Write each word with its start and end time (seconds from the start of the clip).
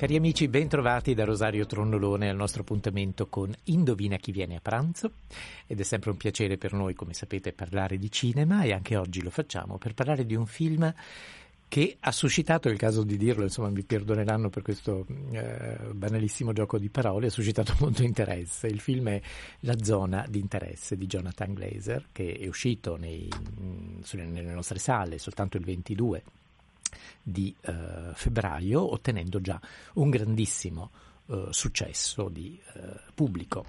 Cari 0.00 0.16
amici, 0.16 0.48
bentrovati 0.48 1.12
da 1.12 1.26
Rosario 1.26 1.66
Tronnolone 1.66 2.30
al 2.30 2.34
nostro 2.34 2.62
appuntamento 2.62 3.26
con 3.26 3.54
Indovina 3.64 4.16
chi 4.16 4.32
viene 4.32 4.56
a 4.56 4.60
pranzo 4.62 5.12
ed 5.66 5.78
è 5.78 5.82
sempre 5.82 6.08
un 6.08 6.16
piacere 6.16 6.56
per 6.56 6.72
noi, 6.72 6.94
come 6.94 7.12
sapete, 7.12 7.52
parlare 7.52 7.98
di 7.98 8.10
cinema 8.10 8.62
e 8.62 8.72
anche 8.72 8.96
oggi 8.96 9.20
lo 9.20 9.28
facciamo 9.28 9.76
per 9.76 9.92
parlare 9.92 10.24
di 10.24 10.34
un 10.34 10.46
film 10.46 10.90
che 11.68 11.98
ha 12.00 12.12
suscitato, 12.12 12.68
è 12.68 12.72
il 12.72 12.78
caso 12.78 13.02
di 13.02 13.18
dirlo, 13.18 13.42
insomma 13.42 13.68
mi 13.68 13.82
perdoneranno 13.82 14.48
per 14.48 14.62
questo 14.62 15.04
eh, 15.32 15.76
banalissimo 15.92 16.54
gioco 16.54 16.78
di 16.78 16.88
parole, 16.88 17.26
ha 17.26 17.30
suscitato 17.30 17.76
molto 17.84 18.02
interesse. 18.02 18.68
Il 18.68 18.80
film 18.80 19.10
è 19.10 19.20
La 19.60 19.76
zona 19.82 20.24
di 20.26 20.38
interesse 20.38 20.96
di 20.96 21.04
Jonathan 21.04 21.52
Glazer, 21.52 22.06
che 22.10 22.38
è 22.40 22.46
uscito 22.46 22.96
nei, 22.96 23.28
nelle 24.14 24.54
nostre 24.54 24.78
sale 24.78 25.18
soltanto 25.18 25.58
il 25.58 25.64
22 25.64 26.22
di 27.22 27.54
eh, 27.62 28.10
febbraio, 28.14 28.92
ottenendo 28.92 29.40
già 29.40 29.60
un 29.94 30.10
grandissimo 30.10 30.90
eh, 31.26 31.46
successo 31.50 32.28
di 32.28 32.60
eh, 32.74 33.00
pubblico. 33.14 33.66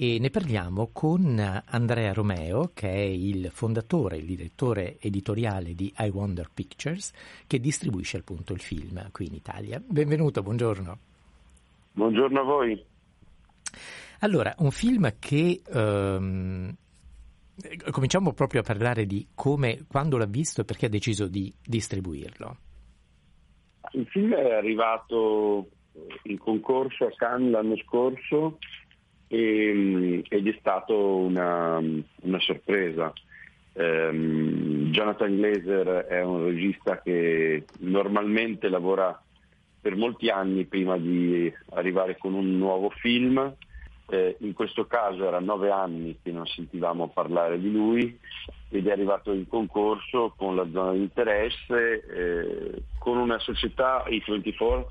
E 0.00 0.18
ne 0.20 0.30
parliamo 0.30 0.90
con 0.92 1.62
Andrea 1.64 2.12
Romeo, 2.12 2.70
che 2.72 2.88
è 2.88 3.00
il 3.00 3.50
fondatore, 3.52 4.18
il 4.18 4.26
direttore 4.26 4.96
editoriale 5.00 5.74
di 5.74 5.92
I 5.98 6.08
Wonder 6.08 6.48
Pictures, 6.54 7.10
che 7.48 7.58
distribuisce 7.58 8.18
appunto 8.18 8.52
il 8.52 8.60
film 8.60 9.10
qui 9.10 9.26
in 9.26 9.34
Italia. 9.34 9.82
Benvenuto, 9.84 10.40
buongiorno. 10.42 10.98
Buongiorno 11.94 12.40
a 12.40 12.44
voi. 12.44 12.84
Allora, 14.20 14.54
un 14.58 14.70
film 14.70 15.14
che 15.18 15.62
ehm, 15.66 16.76
cominciamo 17.90 18.32
proprio 18.32 18.60
a 18.60 18.64
parlare 18.64 19.06
di 19.06 19.28
come, 19.34 19.84
quando 19.88 20.16
l'ha 20.16 20.26
visto 20.26 20.60
e 20.60 20.64
perché 20.64 20.86
ha 20.86 20.90
deciso 20.90 21.26
di 21.26 21.52
distribuirlo. 21.64 22.56
Il 23.92 24.06
film 24.06 24.34
è 24.34 24.52
arrivato 24.52 25.68
in 26.24 26.38
concorso 26.38 27.06
a 27.06 27.12
Cannes 27.16 27.50
l'anno 27.50 27.76
scorso 27.78 28.58
e, 29.26 30.22
ed 30.28 30.46
è 30.46 30.56
stato 30.58 31.16
una, 31.16 31.78
una 31.78 32.40
sorpresa. 32.40 33.12
Um, 33.72 34.90
Jonathan 34.90 35.36
Glazer 35.36 36.06
è 36.06 36.22
un 36.22 36.44
regista 36.44 37.00
che 37.00 37.64
normalmente 37.78 38.68
lavora 38.68 39.22
per 39.80 39.94
molti 39.94 40.28
anni 40.28 40.64
prima 40.64 40.98
di 40.98 41.52
arrivare 41.70 42.16
con 42.18 42.34
un 42.34 42.58
nuovo 42.58 42.90
film 42.90 43.54
eh, 44.10 44.36
in 44.40 44.54
questo 44.54 44.86
caso 44.86 45.26
era 45.26 45.38
nove 45.38 45.70
anni 45.70 46.18
che 46.22 46.30
non 46.30 46.46
sentivamo 46.46 47.08
parlare 47.08 47.60
di 47.60 47.70
lui 47.70 48.18
ed 48.70 48.86
è 48.86 48.90
arrivato 48.90 49.32
in 49.32 49.46
concorso 49.46 50.32
con 50.36 50.56
la 50.56 50.66
zona 50.70 50.92
di 50.92 51.00
interesse, 51.00 52.04
eh, 52.06 52.82
con 52.98 53.18
una 53.18 53.38
società, 53.38 54.04
i24, 54.06 54.86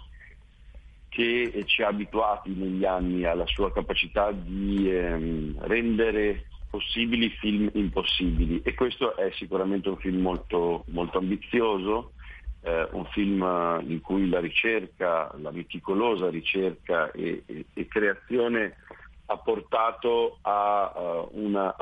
che 1.10 1.64
ci 1.66 1.82
ha 1.82 1.88
abituati 1.88 2.54
negli 2.54 2.86
anni 2.86 3.24
alla 3.24 3.46
sua 3.48 3.72
capacità 3.72 4.32
di 4.32 4.92
ehm, 4.92 5.56
rendere 5.62 6.46
possibili 6.70 7.30
film 7.30 7.70
impossibili. 7.74 8.62
E 8.64 8.76
questo 8.76 9.16
è 9.16 9.32
sicuramente 9.32 9.90
un 9.90 9.98
film 9.98 10.22
molto, 10.22 10.84
molto 10.90 11.18
ambizioso, 11.18 12.12
eh, 12.62 12.88
un 12.92 13.06
film 13.06 13.42
in 13.88 14.02
cui 14.02 14.30
la 14.30 14.40
ricerca, 14.40 15.34
la 15.40 15.52
meticolosa 15.52 16.30
ricerca 16.30 17.12
e, 17.12 17.44
e, 17.46 17.66
e 17.74 17.88
creazione 17.88 18.76
ha 19.30 19.38
portato 19.38 20.38
a 20.42 20.92
uh, 20.96 21.30
una 21.34 21.76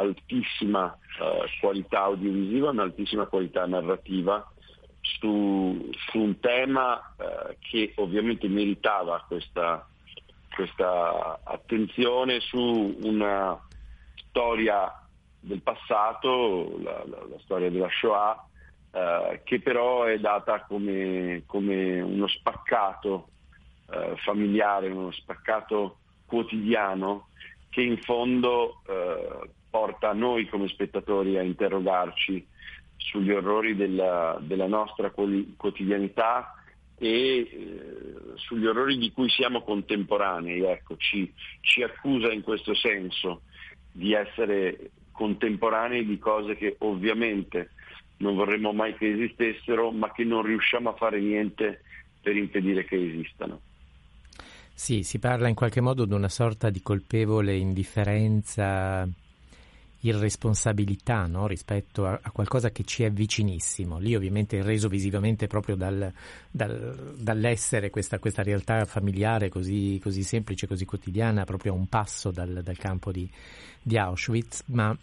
uh, 1.20 1.60
qualità 1.60 2.02
audiovisiva, 2.02 2.72
un'altissima 2.72 3.26
qualità 3.28 3.66
narrativa 3.68 4.52
su, 5.02 5.90
su 5.92 6.18
un 6.18 6.40
tema 6.40 7.14
uh, 7.18 7.56
che 7.60 7.94
ovviamente 7.98 8.48
meritava 8.48 9.24
questa, 9.28 9.88
questa, 10.56 11.40
attenzione 11.44 12.40
su 12.40 12.98
una 13.04 13.60
storia 14.28 14.92
del 15.40 15.62
passato, 15.62 16.80
la, 16.82 17.04
la, 17.06 17.26
la 17.30 17.40
storia 17.44 17.70
della 17.70 17.90
Shoah, 17.90 18.50
che 19.44 19.60
però 19.60 20.06
è 20.06 20.18
data 20.20 20.62
come, 20.62 21.44
come 21.46 22.00
uno 22.00 22.28
spaccato 22.28 23.28
familiare, 24.24 24.88
uno 24.88 25.12
spaccato 25.12 25.98
quotidiano 26.26 27.30
che 27.70 27.82
in 27.82 27.98
fondo 27.98 28.82
eh, 28.88 29.50
porta 29.70 30.14
noi 30.14 30.48
come 30.48 30.68
spettatori 30.68 31.38
a 31.38 31.42
interrogarci 31.42 32.46
sugli 32.98 33.32
orrori 33.32 33.76
della, 33.76 34.38
della 34.42 34.68
nostra 34.68 35.12
quotidianità 35.12 36.56
e 36.98 37.40
eh, 37.40 37.48
sugli 38.36 38.66
orrori 38.66 38.98
di 38.98 39.12
cui 39.12 39.30
siamo 39.30 39.62
contemporanei. 39.62 40.62
Ecco, 40.62 40.96
ci, 40.98 41.32
ci 41.62 41.84
accusa 41.84 42.32
in 42.32 42.42
questo 42.42 42.74
senso 42.74 43.42
di 43.92 44.14
essere 44.14 44.92
contemporanei 45.12 46.06
di 46.06 46.18
cose 46.18 46.56
che 46.56 46.76
ovviamente 46.80 47.72
non 48.18 48.36
vorremmo 48.36 48.72
mai 48.72 48.96
che 48.96 49.12
esistessero, 49.12 49.92
ma 49.92 50.12
che 50.12 50.24
non 50.24 50.44
riusciamo 50.44 50.90
a 50.90 50.96
fare 50.96 51.20
niente 51.20 51.82
per 52.22 52.36
impedire 52.36 52.86
che 52.86 52.96
esistano. 52.96 53.60
Sì, 54.78 55.04
si 55.04 55.20
parla 55.20 55.48
in 55.48 55.56
qualche 55.56 55.80
modo 55.80 56.04
di 56.04 56.14
una 56.14 56.28
sorta 56.28 56.70
di 56.70 56.82
colpevole 56.82 57.56
indifferenza, 57.56 59.08
irresponsabilità 60.02 61.28
no? 61.28 61.48
rispetto 61.48 62.06
a, 62.06 62.20
a, 62.22 62.30
qualcosa 62.32 62.72
che 62.72 62.84
ci 62.84 63.04
è 63.04 63.10
vicinissimo. 63.10 64.00
Lì 64.00 64.14
ovviamente 64.16 64.60
è 64.60 64.64
reso 64.64 64.90
visivamente 64.90 65.48
proprio 65.48 65.78
dal, 65.78 66.12
dal, 66.52 67.14
dall'essere 67.18 67.90
questa, 67.90 68.20
questa, 68.20 68.44
realtà 68.44 68.84
familiare 68.84 69.48
così, 69.48 69.98
così, 70.04 70.24
semplice, 70.24 70.68
così 70.68 70.84
quotidiana, 70.84 71.46
proprio 71.46 71.72
a 71.72 71.76
un 71.76 71.88
passo 71.88 72.32
dal, 72.32 72.62
dal 72.62 72.78
campo 72.78 73.14
di, 73.14 73.28
di 73.82 73.98
Auschwitz, 73.98 74.64
ma 74.68 74.96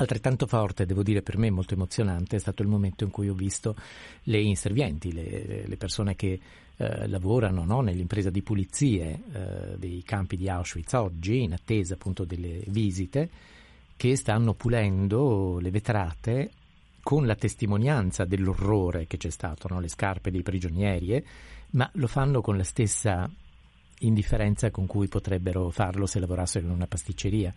Altrettanto 0.00 0.46
forte, 0.46 0.86
devo 0.86 1.02
dire 1.02 1.22
per 1.22 1.36
me 1.38 1.50
molto 1.50 1.74
emozionante, 1.74 2.36
è 2.36 2.38
stato 2.38 2.62
il 2.62 2.68
momento 2.68 3.02
in 3.02 3.10
cui 3.10 3.28
ho 3.28 3.34
visto 3.34 3.74
le 4.24 4.40
inservienti, 4.40 5.12
le, 5.12 5.66
le 5.66 5.76
persone 5.76 6.14
che 6.14 6.38
eh, 6.76 7.08
lavorano 7.08 7.64
no, 7.64 7.80
nell'impresa 7.80 8.30
di 8.30 8.40
pulizie 8.42 9.20
eh, 9.32 9.76
dei 9.76 10.04
campi 10.04 10.36
di 10.36 10.48
Auschwitz 10.48 10.92
oggi, 10.92 11.42
in 11.42 11.52
attesa 11.52 11.94
appunto 11.94 12.24
delle 12.24 12.62
visite, 12.68 13.28
che 13.96 14.14
stanno 14.14 14.54
pulendo 14.54 15.58
le 15.58 15.70
vetrate 15.72 16.50
con 17.02 17.26
la 17.26 17.34
testimonianza 17.34 18.24
dell'orrore 18.24 19.08
che 19.08 19.16
c'è 19.16 19.30
stato, 19.30 19.66
no? 19.66 19.80
le 19.80 19.88
scarpe 19.88 20.30
dei 20.30 20.42
prigionieri, 20.42 21.14
eh, 21.14 21.24
ma 21.70 21.90
lo 21.94 22.06
fanno 22.06 22.40
con 22.40 22.56
la 22.56 22.62
stessa 22.62 23.28
indifferenza 24.00 24.70
con 24.70 24.86
cui 24.86 25.08
potrebbero 25.08 25.70
farlo 25.70 26.06
se 26.06 26.20
lavorassero 26.20 26.66
in 26.66 26.72
una 26.72 26.86
pasticceria. 26.86 27.52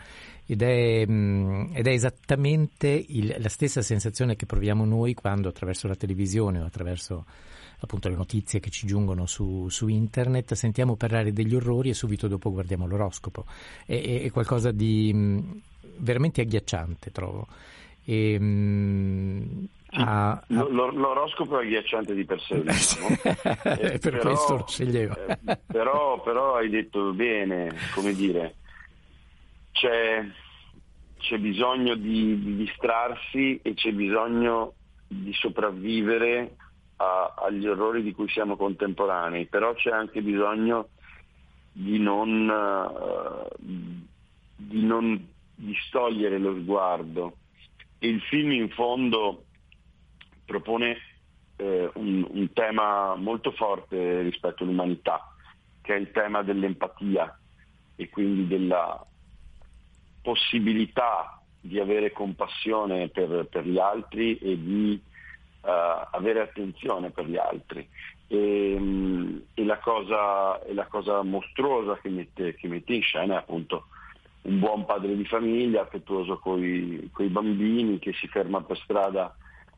Ed 0.46 0.62
è, 0.62 1.06
mh, 1.06 1.13
mm, 1.13 1.75
ed 1.75 1.88
è 1.88 1.91
esattamente 1.91 2.88
il, 2.88 3.35
la 3.38 3.49
stessa 3.49 3.82
sensazione 3.82 4.35
che 4.35 4.46
proviamo 4.46 4.85
noi 4.85 5.14
quando 5.14 5.49
attraverso 5.49 5.88
la 5.88 5.96
televisione 5.96 6.59
o 6.59 6.66
attraverso 6.66 7.26
appunto 7.84 8.09
le 8.09 8.16
notizie 8.16 8.59
che 8.59 8.70
ci 8.70 8.85
giungono 8.85 9.26
su, 9.26 9.67
su, 9.70 9.88
internet 9.88 10.53
sentiamo 10.53 10.96
parlare 10.96 11.34
degli 11.34 11.55
orrori 11.55 11.90
e 11.90 11.93
subito 11.96 12.28
dopo 12.28 12.52
guardiamo 12.52 12.85
l'oroscopo. 12.85 13.46
È, 13.85 14.22
è, 14.23 14.29
qualcosa 14.32 14.72
di 14.72 15.11
mh, 15.14 15.17
mm, 15.17 15.52
veramente 15.97 16.41
agghiacciante 16.41 17.11
trovo. 17.11 17.47
E, 18.03 18.40
mh, 18.40 19.67
mm, 19.97 20.02
a, 20.02 20.32
a... 20.32 20.43
L'oroscopo 20.47 21.59
è 21.59 21.64
agghiacciante 21.64 22.14
di 22.14 22.26
per 22.26 22.41
sé, 22.41 22.61
diciamo. 22.61 23.08
eh, 23.79 23.99
per 23.99 23.99
però, 23.99 24.22
questo 24.22 24.58
lo 24.58 24.66
sceglievo. 24.67 25.16
eh, 25.16 25.59
però, 25.66 26.22
però, 26.22 26.55
hai 26.55 26.70
detto 26.70 27.11
bene, 27.14 27.72
come 27.93 28.14
dire, 28.14 28.55
c'è, 29.72 30.26
c'è 31.17 31.38
bisogno 31.38 31.96
di, 31.96 32.41
di, 32.41 32.55
distrarsi 32.58 33.59
e 33.61 33.73
c'è 33.73 33.91
bisogno 33.91 34.73
di 35.08 35.34
sopravvivere 35.34 36.55
a, 36.97 37.34
agli 37.38 37.67
orrori 37.67 38.03
di 38.03 38.14
cui 38.14 38.29
siamo 38.29 38.55
contemporanei, 38.55 39.47
però 39.47 39.73
c'è 39.73 39.91
anche 39.91 40.22
bisogno 40.22 40.90
di 41.73 41.99
non, 41.99 42.49
uh, 42.49 43.47
di 43.58 44.85
non 44.85 45.28
distogliere 45.55 46.38
lo 46.38 46.55
sguardo 46.55 47.38
e 47.99 48.08
il 48.08 48.22
film 48.22 48.52
in 48.52 48.70
fondo 48.70 49.46
propone 50.52 50.98
eh, 51.56 51.90
un, 51.94 52.28
un, 52.30 52.53
tema 52.53 53.16
molto 53.16 53.52
forte 53.52 54.22
rispetto 54.22 54.64
all'umanità, 54.64 55.34
che 55.82 55.96
è 55.96 55.98
il 55.98 56.12
tema 56.12 56.44
dell'empatia 56.44 57.40
e 57.96 58.09
quindi 58.09 58.48
della 58.48 59.06
possibilità 60.22 61.42
di 61.62 61.80
avere 61.80 62.12
compassione 62.12 63.08
per, 63.08 63.48
per 63.50 63.66
gli 63.66 63.78
altri 63.78 64.38
e 64.40 64.62
di 64.62 65.02
uh, 65.62 65.68
avere 66.12 66.42
attenzione 66.42 67.12
per 67.12 67.28
gli 67.28 67.38
altri. 67.38 67.88
E, 68.28 68.76
um, 68.78 69.42
e, 69.53 69.64
la, 69.64 69.78
cosa, 69.78 70.62
e 70.64 70.74
la, 70.74 70.88
cosa, 70.88 71.22
mostruosa 71.22 71.98
che 72.02 72.09
mette, 72.09 72.56
che 72.56 72.68
mette, 72.68 72.94
in 72.94 73.02
scena 73.02 73.36
è 73.36 73.38
appunto 73.38 73.86
un 74.44 74.59
buon 74.59 74.86
padre 74.86 75.16
di 75.16 75.26
famiglia, 75.26 75.82
affettuoso 75.82 76.40
con 76.40 76.62
i 76.64 77.28
bambini, 77.28 78.00
che 78.00 78.12
si 78.14 78.28
ferma 78.28 78.62
per 78.62 78.78
strada 78.80 79.34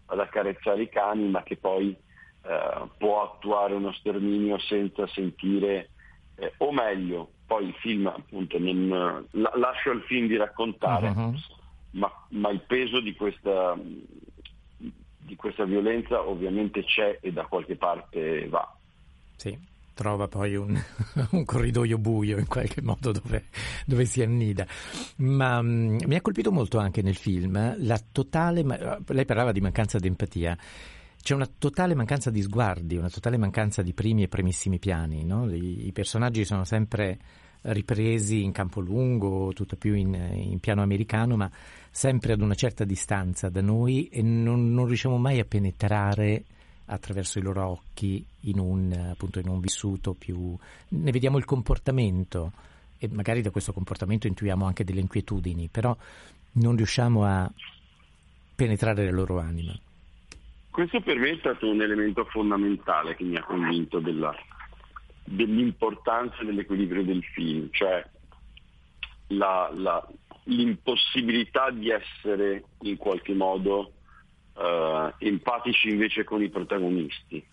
ad 0.07 0.19
accarezzare 0.19 0.83
i 0.83 0.89
cani, 0.89 1.29
ma 1.29 1.43
che 1.43 1.57
poi 1.57 1.95
uh, 2.43 2.89
può 2.97 3.23
attuare 3.23 3.73
uno 3.73 3.91
sterminio 3.93 4.59
senza 4.59 5.07
sentire, 5.07 5.89
eh, 6.35 6.53
o 6.57 6.71
meglio, 6.71 7.29
poi 7.45 7.67
il 7.67 7.73
film 7.75 8.07
appunto 8.07 8.57
non, 8.59 9.27
la, 9.31 9.51
lascio 9.55 9.91
al 9.91 10.01
film 10.03 10.27
di 10.27 10.37
raccontare, 10.37 11.09
uh-huh. 11.09 11.33
ma, 11.91 12.11
ma, 12.29 12.49
il 12.49 12.61
peso 12.61 12.99
di 12.99 13.15
questa, 13.15 13.77
di 14.77 15.35
questa 15.35 15.65
violenza 15.65 16.27
ovviamente 16.27 16.83
c'è 16.83 17.19
e 17.21 17.31
da 17.31 17.45
qualche 17.45 17.75
parte 17.75 18.47
va. 18.47 18.75
Sì, 19.35 19.57
trova 19.93 20.27
poi 20.27 20.55
un, 20.55 20.79
un, 21.31 21.45
corridoio 21.45 21.97
buio 21.97 22.37
in 22.37 22.47
qualche 22.47 22.81
modo 22.81 23.11
dove, 23.11 23.45
dove 23.85 24.05
si 24.05 24.21
annida. 24.21 24.65
Ma 25.17 25.59
um, 25.59 25.97
mi 26.05 26.15
ha 26.15 26.21
colpito 26.21 26.51
molto 26.51 26.79
anche 26.79 27.01
nel 27.01 27.15
film 27.15 27.55
eh, 27.55 27.75
la 27.79 28.01
totale. 28.11 28.63
Lei 29.07 29.25
parlava 29.25 29.51
di 29.51 29.61
mancanza 29.61 29.99
di 29.99 30.07
empatia. 30.07 30.57
C'è 31.21 31.33
una 31.33 31.49
totale 31.57 31.95
mancanza 31.95 32.29
di 32.29 32.41
sguardi, 32.41 32.97
una 32.97 33.09
totale 33.09 33.37
mancanza 33.37 33.81
di 33.81 33.93
primi 33.93 34.23
e 34.23 34.27
primissimi 34.27 34.77
piani. 34.79 35.23
No? 35.23 35.49
I, 35.49 35.87
I, 35.87 35.91
personaggi 35.93 36.43
sono 36.43 36.65
sempre 36.65 37.17
ripresi 37.61 38.43
in 38.43 38.51
campo 38.51 38.81
lungo, 38.81 39.53
tutto 39.53 39.77
più 39.77 39.93
in, 39.93 40.13
in, 40.13 40.59
piano 40.59 40.81
americano, 40.81 41.37
ma 41.37 41.49
sempre 41.89 42.33
ad 42.33 42.41
una 42.41 42.55
certa 42.55 42.83
distanza 42.83 43.49
da 43.49 43.61
noi 43.61 44.07
e 44.09 44.21
non, 44.21 44.73
non 44.73 44.85
riusciamo 44.85 45.17
mai 45.17 45.39
a 45.39 45.45
penetrare 45.45 46.43
attraverso 46.85 47.39
i 47.39 47.41
loro 47.41 47.65
occhi 47.67 48.25
in 48.41 48.59
un, 48.59 48.91
appunto, 49.11 49.39
in 49.39 49.47
un 49.47 49.59
vissuto 49.59 50.13
più... 50.13 50.55
Ne 50.89 51.11
vediamo 51.11 51.37
il 51.37 51.45
comportamento 51.45 52.51
e 52.97 53.09
magari 53.11 53.41
da 53.41 53.49
questo 53.49 53.73
comportamento 53.73 54.27
intuiamo 54.27 54.65
anche 54.65 54.83
delle 54.83 55.01
inquietudini, 55.01 55.67
però 55.69 55.95
non 56.53 56.75
riusciamo 56.75 57.25
a 57.25 57.51
penetrare 58.55 59.05
la 59.05 59.11
loro 59.11 59.39
anima. 59.39 59.77
Questo 60.69 61.01
per 61.01 61.17
me 61.17 61.31
è 61.31 61.37
stato 61.37 61.69
un 61.69 61.81
elemento 61.81 62.25
fondamentale 62.25 63.15
che 63.15 63.23
mi 63.23 63.35
ha 63.35 63.43
convinto 63.43 63.99
della, 63.99 64.33
dell'importanza 65.23 66.43
dell'equilibrio 66.43 67.03
del 67.03 67.23
film, 67.23 67.69
cioè 67.71 68.03
la, 69.27 69.69
la, 69.73 70.07
l'impossibilità 70.45 71.69
di 71.71 71.89
essere 71.89 72.63
in 72.81 72.97
qualche 72.97 73.33
modo 73.33 73.91
uh, 74.53 75.13
empatici 75.17 75.89
invece 75.89 76.23
con 76.23 76.41
i 76.41 76.49
protagonisti, 76.49 77.43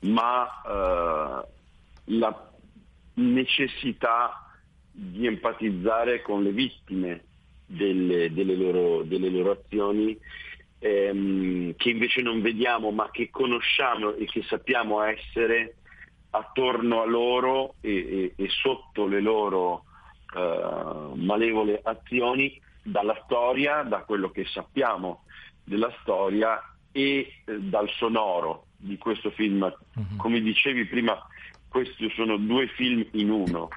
ma 0.00 0.44
uh, 0.44 1.46
la 2.04 2.50
necessità 3.14 4.50
di 4.90 5.26
empatizzare 5.26 6.22
con 6.22 6.42
le 6.42 6.52
vittime 6.52 7.24
delle, 7.64 8.32
delle, 8.32 8.56
loro, 8.56 9.02
delle 9.02 9.30
loro, 9.30 9.52
azioni 9.52 10.18
ehm, 10.78 11.74
che 11.76 11.90
invece 11.90 12.22
non 12.22 12.40
vediamo 12.40 12.90
ma 12.90 13.10
che 13.10 13.30
conosciamo 13.30 14.14
e 14.14 14.24
che 14.24 14.42
sappiamo 14.42 15.02
essere 15.02 15.76
attorno 16.30 17.02
a 17.02 17.06
loro 17.06 17.74
e, 17.80 18.32
e, 18.36 18.44
e 18.44 18.48
sotto 18.48 19.06
le 19.06 19.20
loro 19.20 19.84
uh, 20.34 21.14
malevole 21.14 21.80
azioni 21.82 22.60
dalla 22.82 23.20
storia, 23.24 23.82
da 23.82 24.02
quello 24.04 24.30
che 24.30 24.44
sappiamo 24.46 25.24
della 25.70 25.94
storia 26.02 26.60
e 26.90 27.32
eh, 27.44 27.58
dal 27.60 27.88
sonoro 27.90 28.66
di 28.76 28.98
questo 28.98 29.30
film. 29.30 29.62
Uh-huh. 29.62 30.16
Come 30.16 30.40
dicevi 30.40 30.84
prima, 30.86 31.16
questi 31.68 32.10
sono 32.16 32.36
due 32.36 32.66
film 32.66 33.06
in 33.12 33.30
uno, 33.30 33.68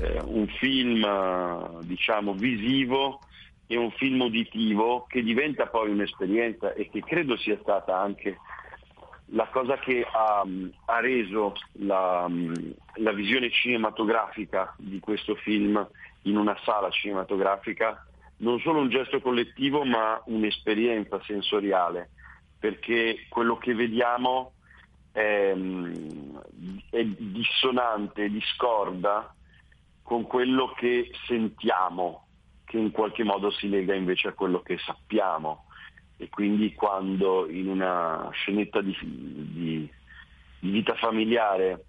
eh, 0.00 0.20
un 0.24 0.48
film 0.58 1.80
diciamo 1.82 2.34
visivo 2.34 3.20
e 3.68 3.76
un 3.76 3.92
film 3.92 4.22
uditivo 4.22 5.06
che 5.08 5.22
diventa 5.22 5.66
poi 5.66 5.90
un'esperienza 5.90 6.72
e 6.72 6.88
che 6.90 7.02
credo 7.02 7.36
sia 7.36 7.56
stata 7.62 7.96
anche 7.96 8.36
la 9.30 9.46
cosa 9.46 9.78
che 9.78 10.04
ha, 10.04 10.44
ha 10.84 11.00
reso 11.00 11.52
la, 11.72 12.28
la, 12.94 13.12
visione 13.12 13.50
cinematografica 13.50 14.72
di 14.78 15.00
questo 15.00 15.34
film 15.34 15.84
in 16.22 16.36
una 16.36 16.56
sala 16.64 16.90
cinematografica 16.90 18.06
non 18.38 18.60
solo 18.60 18.80
un 18.80 18.90
gesto 18.90 19.20
collettivo 19.20 19.84
ma 19.84 20.20
un'esperienza 20.26 21.20
sensoriale, 21.24 22.10
perché 22.58 23.26
quello 23.28 23.56
che 23.56 23.74
vediamo 23.74 24.52
è, 25.12 25.54
è 26.90 27.04
dissonante, 27.04 28.28
discorda 28.28 29.34
con 30.02 30.24
quello 30.26 30.72
che 30.76 31.10
sentiamo, 31.26 32.26
che 32.64 32.78
in 32.78 32.90
qualche 32.90 33.24
modo 33.24 33.50
si 33.50 33.68
lega 33.68 33.94
invece 33.94 34.28
a 34.28 34.32
quello 34.32 34.60
che 34.60 34.78
sappiamo. 34.78 35.64
E 36.18 36.28
quindi 36.28 36.74
quando 36.74 37.48
in 37.48 37.68
una 37.68 38.28
scenetta 38.32 38.80
di, 38.80 38.96
di, 39.02 39.90
di 40.60 40.70
vita 40.70 40.94
familiare 40.94 41.85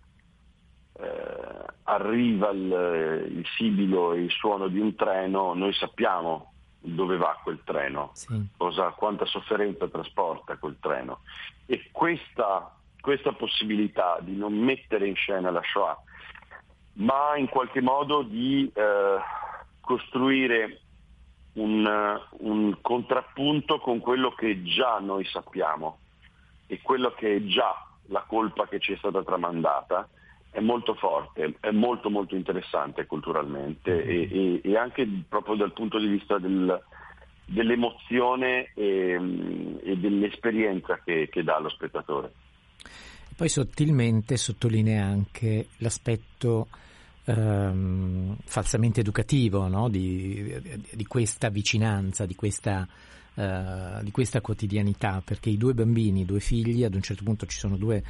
eh, 1.00 1.66
arriva 1.84 2.50
il, 2.50 3.28
il, 3.30 3.46
sibilo 3.56 4.14
e 4.14 4.22
il 4.22 4.32
suono 4.32 4.68
di 4.68 4.80
un 4.80 4.96
treno, 4.96 5.54
noi 5.54 5.74
sappiamo 5.74 6.54
dove 6.80 7.18
va 7.18 7.40
quel 7.44 7.62
treno, 7.64 8.12
sì. 8.14 8.48
cosa, 8.56 8.90
quanta 8.90 9.26
sofferenza 9.26 9.88
trasporta 9.88 10.58
quel 10.58 10.78
treno. 10.80 11.20
E 11.66 11.90
questa, 11.92 12.74
questa 13.00 13.34
possibilità 13.34 14.18
di 14.22 14.36
non 14.36 14.54
mettere 14.54 15.08
in 15.08 15.16
scena 15.16 15.52
la 15.52 15.62
Shoah, 15.64 15.98
ma 16.94 17.36
in 17.36 17.48
qualche 17.48 17.82
modo 17.82 18.24
di 18.24 18.72
eh, 18.74 19.18
costruire 19.82 20.82
un, 21.54 22.20
un 22.40 22.78
contrappunto 22.82 23.80
con 23.80 24.00
quello 24.00 24.32
che 24.32 24.64
già 24.64 25.00
noi 25.00 25.26
sappiamo 25.26 26.00
e 26.68 26.82
quello 26.82 27.12
che 27.12 27.36
è 27.36 27.44
già 27.46 27.74
la 28.10 28.24
colpa 28.28 28.68
che 28.68 28.80
ci 28.80 28.94
è 28.94 28.98
stata 28.98 29.24
tramandata 29.24 30.08
è 30.52 30.60
molto 30.60 30.96
forte, 30.96 31.56
è 31.60 31.72
molto 31.72 32.10
molto 32.10 32.36
interessante 32.36 33.06
culturalmente 33.06 33.92
mm-hmm. 33.92 34.10
e, 34.10 34.62
e, 34.64 34.72
e 34.72 34.78
anche 34.78 35.08
proprio 35.28 35.56
dal 35.56 35.74
punto 35.74 36.00
di 36.00 36.08
vista 36.08 36.38
del, 36.40 36.82
dell'emozione 37.46 38.72
e, 38.74 39.80
e 39.84 39.98
dell'esperienza 39.98 41.00
che, 41.04 41.30
che, 41.32 41.44
dà 41.44 41.56
allo 41.56 41.70
spettatore. 41.70 42.32
Poi 43.36 43.50
sottilmente 43.50 44.36
sottolinea 44.36 45.06
anche 45.06 45.68
l'aspetto 45.78 46.68
ehm, 47.26 48.36
falsamente 48.44 49.02
educativo 49.02 49.68
no? 49.68 49.90
di, 49.90 50.60
di, 50.92 51.06
questa 51.06 51.50
vicinanza, 51.50 52.26
di 52.26 52.36
questa, 52.36 52.88
eh, 53.36 54.00
di 54.02 54.12
questa 54.12 54.42
quotidianità, 54.42 55.22
perché 55.24 55.50
i 55.50 55.58
due 55.58 55.74
bambini, 55.74 56.22
i 56.22 56.26
due 56.26 56.40
figli, 56.40 56.84
ad 56.84 56.96
un 56.96 57.02
certo 57.02 57.24
punto 57.24 57.46
ci 57.46 57.60
sono 57.60 57.78
due 57.78 58.04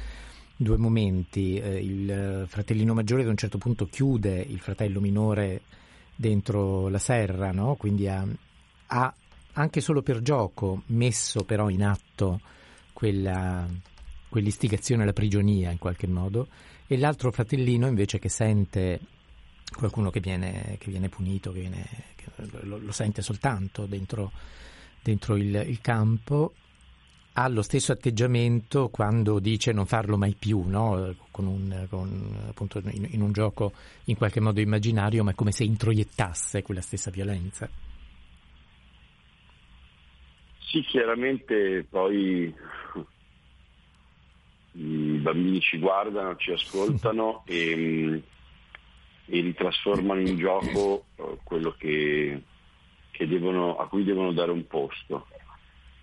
due 0.60 0.76
momenti. 0.76 1.56
Eh, 1.56 1.78
il 1.78 2.44
fratellino 2.46 2.92
maggiore 2.92 3.22
ad 3.22 3.28
un 3.28 3.36
certo 3.36 3.58
punto 3.58 3.86
chiude 3.86 4.40
il 4.40 4.58
fratello 4.58 5.00
minore 5.00 5.62
dentro 6.14 6.88
la 6.88 6.98
serra, 6.98 7.52
no? 7.52 7.76
quindi 7.76 8.08
ha, 8.08 8.26
ha, 8.86 9.14
anche 9.52 9.80
solo 9.80 10.02
per 10.02 10.20
gioco 10.20 10.82
messo 10.86 11.44
però 11.44 11.68
in 11.68 11.84
atto 11.84 12.40
quella, 12.92 13.68
quell'istigazione 14.28 15.04
alla 15.04 15.12
prigionia 15.12 15.70
in 15.70 15.78
qualche 15.78 16.08
modo, 16.08 16.48
e 16.88 16.98
l'altro 16.98 17.30
fratellino 17.30 17.86
invece 17.86 18.18
che 18.18 18.28
sente 18.28 18.98
qualcuno 19.76 20.10
che 20.10 20.18
viene, 20.18 20.76
che 20.78 20.90
viene 20.90 21.08
punito, 21.08 21.52
che 21.52 21.60
viene, 21.60 21.86
che 22.16 22.26
lo, 22.62 22.78
lo, 22.78 22.92
sente 22.92 23.22
soltanto 23.22 23.86
dentro, 23.86 24.32
dentro 25.00 25.36
il, 25.36 25.54
il 25.54 25.80
campo 25.80 26.54
ha 27.38 27.46
lo 27.46 27.62
stesso 27.62 27.92
atteggiamento 27.92 28.88
quando 28.88 29.38
dice 29.38 29.70
non 29.70 29.86
farlo 29.86 30.18
mai 30.18 30.34
più, 30.36 30.64
no? 30.66 31.14
con 31.30 31.46
un, 31.46 31.86
con, 31.88 32.36
appunto 32.48 32.80
in, 32.90 33.06
in, 33.10 33.22
un 33.22 33.30
gioco 33.30 33.72
in 34.06 34.16
qualche 34.16 34.40
modo 34.40 34.58
immaginario, 34.60 35.22
ma 35.22 35.30
è 35.30 35.34
come 35.36 35.52
se 35.52 35.62
introiettasse 35.62 36.62
quella 36.62 36.80
stessa 36.80 37.12
violenza. 37.12 37.70
Sì, 40.58 40.80
chiaramente 40.82 41.86
poi 41.88 42.52
i 44.72 45.18
bambini 45.22 45.60
ci 45.60 45.78
guardano, 45.78 46.34
ci 46.36 46.50
ascoltano 46.50 47.44
e, 47.46 48.20
e 49.26 49.40
ritrasformano 49.40 50.20
in 50.20 50.36
gioco 50.36 51.04
eh, 51.14 51.38
quello 51.44 51.72
che, 51.78 52.42
che 53.12 53.28
devono, 53.28 53.76
a 53.76 53.86
cui 53.86 54.02
devono 54.02 54.32
dare 54.32 54.50
un 54.50 54.66
posto 54.66 55.28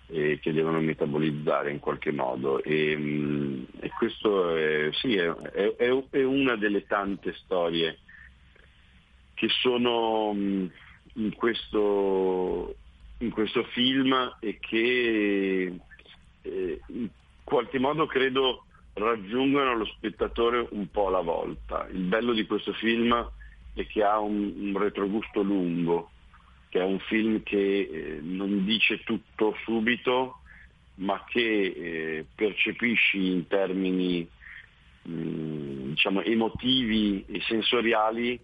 eh, 0.08 0.38
che 0.40 0.52
devono 0.52 0.80
metabolizzare 0.80 1.70
in 1.70 1.80
qualche 1.80 2.12
modo. 2.12 2.62
E, 2.62 2.96
mm, 2.96 3.64
e 3.80 3.90
questo 3.90 4.54
è, 4.56 4.90
sì, 4.92 5.16
è, 5.16 5.28
è, 5.28 5.76
è, 6.10 6.22
una 6.22 6.56
delle 6.56 6.86
tante 6.86 7.34
storie 7.34 7.98
che 9.34 9.48
sono 9.48 10.32
mm, 10.34 10.66
in 11.14 11.34
questo, 11.34 12.74
in 13.18 13.30
questo 13.30 13.64
film 13.64 14.36
e 14.40 14.58
che 14.60 15.78
eh, 16.42 16.80
in 16.86 17.08
qualche 17.44 17.78
modo 17.78 18.06
credo 18.06 18.64
raggiungono 18.94 19.76
lo 19.76 19.84
spettatore 19.84 20.66
un 20.70 20.90
po' 20.90 21.08
alla 21.08 21.20
volta. 21.20 21.86
Il 21.90 22.04
bello 22.04 22.32
di 22.32 22.46
questo 22.46 22.72
film 22.72 23.30
è 23.74 23.86
che 23.86 24.02
ha 24.02 24.18
un, 24.18 24.54
un 24.56 24.78
retrogusto 24.78 25.42
lungo, 25.42 26.10
che 26.76 26.82
è 26.82 26.84
un 26.84 26.98
film 26.98 27.42
che 27.42 27.56
eh, 27.90 28.18
non 28.20 28.66
dice 28.66 29.02
tutto 29.02 29.56
subito, 29.64 30.40
ma 30.96 31.24
che 31.26 31.40
eh, 31.40 32.26
percepisci 32.34 33.30
in 33.30 33.46
termini 33.46 34.28
mm, 35.08 35.88
diciamo, 35.88 36.20
emotivi 36.20 37.24
e 37.28 37.40
sensoriali 37.40 38.38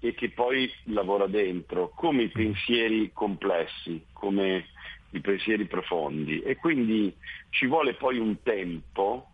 e 0.00 0.14
che 0.14 0.30
poi 0.30 0.68
lavora 0.86 1.28
dentro, 1.28 1.92
come 1.94 2.24
i 2.24 2.28
pensieri 2.30 3.12
complessi, 3.12 4.04
come 4.12 4.66
i 5.10 5.20
pensieri 5.20 5.66
profondi. 5.66 6.40
E 6.40 6.56
quindi 6.56 7.14
ci 7.50 7.66
vuole 7.66 7.94
poi 7.94 8.18
un 8.18 8.42
tempo 8.42 9.28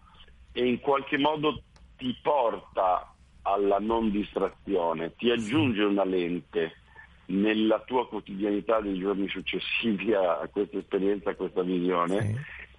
e 0.53 0.67
in 0.67 0.81
qualche 0.81 1.17
modo 1.17 1.63
ti 1.97 2.15
porta 2.21 3.11
alla 3.41 3.79
non 3.79 4.11
distrazione, 4.11 5.15
ti 5.17 5.31
aggiunge 5.31 5.83
una 5.83 6.05
lente 6.05 6.83
nella 7.27 7.81
tua 7.81 8.07
quotidianità 8.07 8.81
dei 8.81 8.99
giorni 8.99 9.29
successivi 9.29 10.13
a, 10.13 10.49
questa 10.51 10.79
esperienza, 10.79 11.31
a 11.31 11.35
questa 11.35 11.63
visione, 11.63 12.21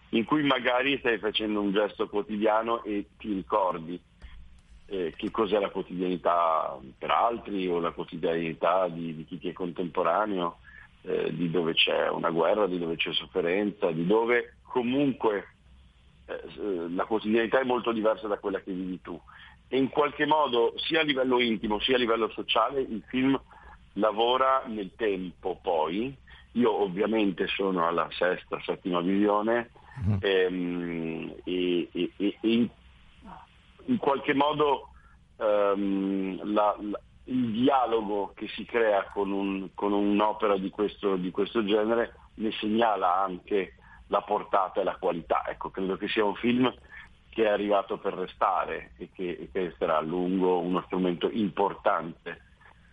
sì. 0.09 0.17
in 0.17 0.25
cui 0.25 0.43
magari 0.43 0.97
stai 0.99 1.17
facendo 1.17 1.61
un 1.61 1.71
gesto 1.71 2.07
quotidiano 2.07 2.83
e 2.83 3.05
ti 3.17 3.33
ricordi 3.33 3.99
eh, 4.87 5.13
che 5.15 5.31
cos'è 5.31 5.59
la 5.59 5.69
quotidianità 5.69 6.77
per 6.97 7.09
altri 7.09 7.67
o 7.67 7.79
la 7.79 7.91
quotidianità 7.91 8.87
di, 8.87 9.15
di 9.15 9.25
chi 9.25 9.39
ti 9.39 9.49
è 9.49 9.53
contemporaneo, 9.53 10.57
eh, 11.01 11.33
di 11.33 11.49
dove 11.49 11.73
c'è 11.73 12.09
una 12.09 12.29
guerra, 12.29 12.67
di 12.67 12.77
dove 12.77 12.95
c'è 12.95 13.11
sofferenza, 13.13 13.91
di 13.91 14.05
dove 14.05 14.57
comunque 14.63 15.47
eh, 16.27 16.89
la 16.89 17.05
quotidianità 17.05 17.59
è 17.59 17.63
molto 17.63 17.91
diversa 17.91 18.27
da 18.27 18.37
quella 18.37 18.59
che 18.61 18.71
vivi 18.71 19.01
tu. 19.01 19.19
E 19.67 19.77
in 19.77 19.89
qualche 19.89 20.27
modo, 20.27 20.73
sia 20.77 21.01
a 21.01 21.03
livello 21.03 21.39
intimo 21.39 21.79
sia 21.79 21.95
a 21.95 21.99
livello 21.99 22.29
sociale, 22.29 22.81
il 22.81 23.03
film 23.07 23.39
lavora 23.95 24.63
nel 24.67 24.91
tempo 24.95 25.59
poi. 25.61 26.15
Io 26.53 26.71
ovviamente 26.71 27.47
sono 27.47 27.87
alla 27.87 28.07
sesta, 28.11 28.59
settima 28.61 29.01
visione 29.01 29.71
mm. 30.07 30.17
ehm, 30.21 31.35
e, 31.43 31.89
e, 31.91 32.11
e 32.15 32.37
in, 32.41 32.69
in, 33.85 33.97
qualche 33.97 34.33
modo 34.33 34.89
ehm, 35.37 36.53
la, 36.53 36.75
la, 36.79 36.99
il 37.25 37.51
dialogo 37.51 38.31
che 38.35 38.47
si 38.47 38.63
crea 38.63 39.03
con, 39.13 39.31
un, 39.31 39.69
con 39.73 39.91
un'opera 39.91 40.57
di 40.57 40.69
questo, 40.69 41.17
di 41.17 41.31
questo, 41.31 41.65
genere 41.65 42.13
ne 42.35 42.51
segnala 42.51 43.21
anche 43.21 43.75
la 44.07 44.21
portata 44.21 44.79
e 44.79 44.83
la 44.83 44.95
qualità. 44.95 45.43
Ecco, 45.47 45.71
credo 45.71 45.97
che 45.97 46.07
sia 46.07 46.23
un 46.23 46.35
film 46.35 46.73
che 47.29 47.43
è 47.43 47.49
arrivato 47.49 47.97
per 47.97 48.13
restare 48.13 48.91
e 48.97 49.09
che, 49.11 49.29
e 49.31 49.49
che 49.51 49.63
resterà 49.65 49.97
a 49.97 50.01
lungo 50.01 50.59
uno 50.59 50.81
strumento 50.85 51.29
importante 51.29 52.43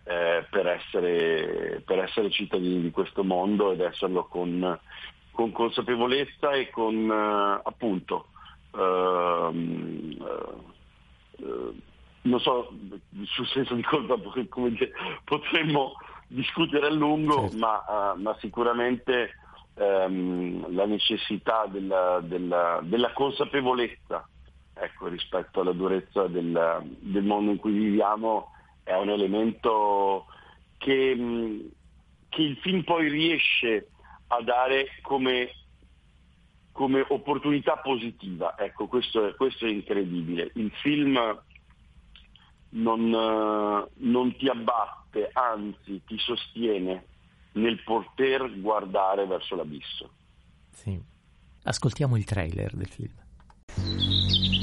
eh, 0.05 0.45
per, 0.49 0.67
essere, 0.67 1.81
per, 1.85 1.99
essere, 1.99 2.29
cittadini 2.29 2.81
di 2.81 2.91
questo 2.91 3.23
mondo 3.23 3.71
ed 3.71 3.79
esserlo 3.79 4.25
con, 4.25 4.79
con 5.31 5.51
consapevolezza 5.51 6.51
e 6.51 6.69
con 6.69 7.09
eh, 7.09 7.61
appunto 7.63 8.27
ehm, 8.75 10.17
eh, 11.37 11.73
non 12.23 12.39
so 12.39 12.71
sul 13.23 13.47
senso 13.47 13.75
di 13.75 13.83
colpa 13.83 14.15
come 14.49 14.71
dire, 14.71 14.91
potremmo 15.23 15.93
discutere 16.27 16.87
a 16.87 16.91
lungo 16.91 17.49
certo. 17.49 17.57
ma, 17.57 18.13
uh, 18.13 18.21
ma, 18.21 18.35
sicuramente 18.39 19.35
ehm, 19.75 20.73
la 20.73 20.85
necessità 20.85 21.65
della, 21.67 22.19
della, 22.21 22.79
della 22.81 23.11
consapevolezza 23.13 24.27
ecco, 24.73 25.07
rispetto 25.07 25.61
alla 25.61 25.73
durezza 25.73 26.27
del, 26.27 26.81
del 26.99 27.23
mondo 27.23 27.51
in 27.51 27.57
cui 27.57 27.71
viviamo 27.71 28.51
è 28.83 28.93
un 28.95 29.09
elemento 29.09 30.25
che, 30.77 31.15
mm, 31.15 31.59
che 32.29 32.41
il 32.41 32.57
film 32.57 32.83
poi 32.83 33.09
riesce 33.09 33.89
a 34.27 34.41
dare 34.41 34.87
come, 35.01 35.51
come 36.71 37.05
opportunità 37.07 37.77
positiva. 37.77 38.57
Ecco, 38.57 38.87
questo 38.87 39.27
è, 39.27 39.35
questo 39.35 39.65
è, 39.65 39.69
incredibile. 39.69 40.51
Il 40.55 40.71
film 40.81 41.17
non, 42.69 43.87
non 43.93 44.35
ti 44.35 44.47
abbatte, 44.49 45.29
anzi 45.33 46.01
ti 46.05 46.17
sostiene 46.17 47.05
nel 47.53 47.81
poter 47.83 48.59
guardare 48.59 49.25
verso 49.25 49.55
l'abisso. 49.55 50.09
Sì. 50.71 50.99
Ascoltiamo 51.63 52.17
il 52.17 52.25
trailer 52.25 52.75
del 52.75 52.87
film. 52.87 54.62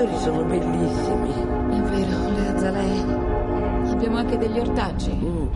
Fiori 0.00 0.18
sono 0.18 0.44
bellissimi. 0.44 1.30
È 1.30 1.80
vero, 1.82 2.30
le 2.30 2.48
azalee. 2.48 3.90
Abbiamo 3.90 4.16
anche 4.16 4.38
degli 4.38 4.58
ortaggi. 4.58 5.12
Mm. 5.12 5.46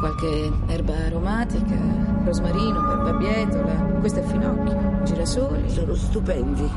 Qualche 0.00 0.52
erba 0.66 0.94
aromatica, 1.06 1.76
rosmarino, 2.24 2.80
barbabietola, 2.80 3.72
questo 4.00 4.20
è 4.20 4.22
finocchio, 4.22 5.02
girasoli. 5.04 5.70
Sono 5.70 5.94
stupendi. 5.94 6.70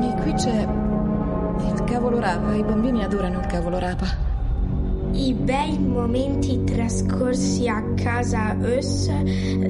E 0.00 0.14
qui 0.22 0.32
c'è 0.34 0.68
il 1.72 1.84
cavolo 1.84 2.20
rapa. 2.20 2.54
I 2.54 2.62
bambini 2.62 3.02
adorano 3.02 3.40
il 3.40 3.46
cavolo 3.46 3.78
rapa. 3.78 4.23
I 5.14 5.32
bei 5.32 5.78
momenti 5.78 6.64
trascorsi 6.64 7.68
a 7.68 7.82
casa 7.94 8.56
Us 8.60 9.08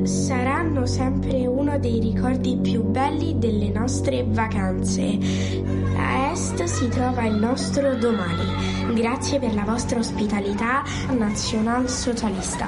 saranno 0.04 0.86
sempre 0.86 1.46
uno 1.46 1.78
dei 1.78 2.00
ricordi 2.00 2.56
più 2.56 2.82
belli 2.82 3.38
delle 3.38 3.68
nostre 3.68 4.24
vacanze. 4.26 5.18
A 5.96 6.30
est 6.32 6.62
si 6.64 6.88
trova 6.88 7.24
il 7.26 7.34
nostro 7.34 7.94
domani. 7.94 8.94
Grazie 8.94 9.38
per 9.38 9.54
la 9.54 9.64
vostra 9.64 9.98
ospitalità 9.98 10.82
nazionalsocialista. 11.10 12.66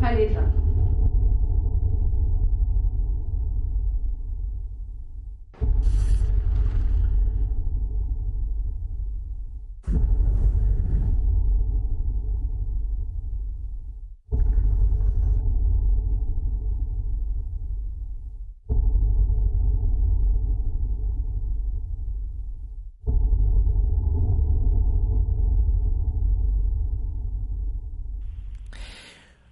Hayırlı. 0.00 0.57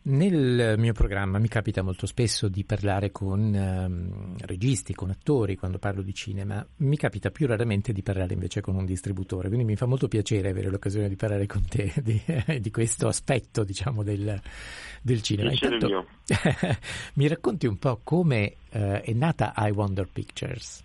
Nel 0.09 0.77
mio 0.79 0.93
programma 0.93 1.41
mi 1.41 1.49
capita 1.49 1.83
molto 1.83 2.07
spesso 2.07 2.47
di 2.47 2.63
parlare 2.63 3.11
con 3.11 3.41
um, 3.41 4.37
registi, 4.47 4.95
con 4.95 5.11
attori 5.11 5.57
quando 5.57 5.81
parlo 5.81 6.01
di 6.01 6.15
cinema, 6.15 6.65
mi 6.77 6.97
capita 6.97 7.31
più 7.31 7.49
raramente 7.49 7.93
di 7.93 8.03
parlare 8.03 8.35
invece 8.35 8.61
con 8.61 8.77
un 8.77 8.85
distributore, 8.85 9.49
quindi 9.49 9.65
mi 9.65 9.75
fa 9.75 9.87
molto 9.87 10.07
piacere 10.07 10.51
avere 10.51 10.71
l'occasione 10.71 11.09
di 11.09 11.17
parlare 11.17 11.47
con 11.47 11.67
te 11.67 11.93
di, 12.05 12.23
di 12.61 12.71
questo 12.71 13.09
aspetto 13.09 13.65
diciamo, 13.65 14.05
del, 14.05 14.41
del 15.03 15.23
cinema. 15.23 15.51
Intanto, 15.51 16.07
mi 17.15 17.27
racconti 17.27 17.67
un 17.67 17.77
po' 17.77 17.99
come 18.05 18.55
uh, 18.75 18.79
è 19.03 19.13
nata 19.13 19.55
I 19.57 19.73
Wonder 19.73 20.07
Pictures? 20.07 20.85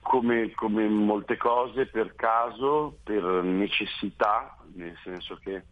Come, 0.00 0.52
come 0.52 0.86
molte 0.86 1.36
cose, 1.36 1.86
per 1.86 2.14
caso, 2.14 2.98
per 3.02 3.24
necessità, 3.42 4.56
nel 4.74 4.96
senso 5.02 5.36
che 5.42 5.64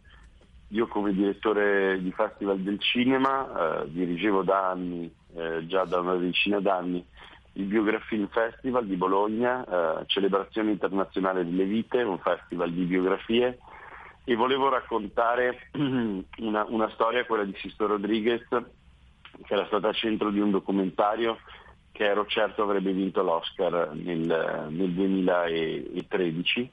io 0.69 0.87
come 0.87 1.13
direttore 1.13 1.99
di 2.01 2.11
Festival 2.11 2.59
del 2.59 2.79
Cinema 2.79 3.81
eh, 3.81 3.89
dirigevo 3.89 4.43
da 4.43 4.69
anni, 4.69 5.11
eh, 5.35 5.65
già 5.65 5.85
da 5.85 5.99
una 5.99 6.15
decina 6.15 6.59
d'anni, 6.59 7.03
il 7.53 7.65
Biografilm 7.65 8.27
Festival 8.27 8.85
di 8.85 8.95
Bologna, 8.95 9.65
eh, 9.65 10.03
celebrazione 10.05 10.71
internazionale 10.71 11.43
delle 11.43 11.63
vite, 11.63 12.03
un 12.03 12.19
festival 12.19 12.71
di 12.71 12.83
biografie. 12.83 13.57
E 14.23 14.35
volevo 14.35 14.69
raccontare 14.69 15.69
una, 15.73 16.65
una 16.67 16.89
storia, 16.89 17.25
quella 17.25 17.45
di 17.45 17.55
Sisto 17.57 17.87
Rodriguez, 17.87 18.45
che 18.47 19.53
era 19.53 19.65
stata 19.65 19.91
centro 19.91 20.29
di 20.29 20.39
un 20.39 20.51
documentario 20.51 21.39
che 21.91 22.05
ero 22.05 22.25
certo 22.27 22.61
avrebbe 22.61 22.91
vinto 22.93 23.23
l'Oscar 23.23 23.91
nel, 23.93 24.67
nel 24.69 24.91
2013 24.91 26.71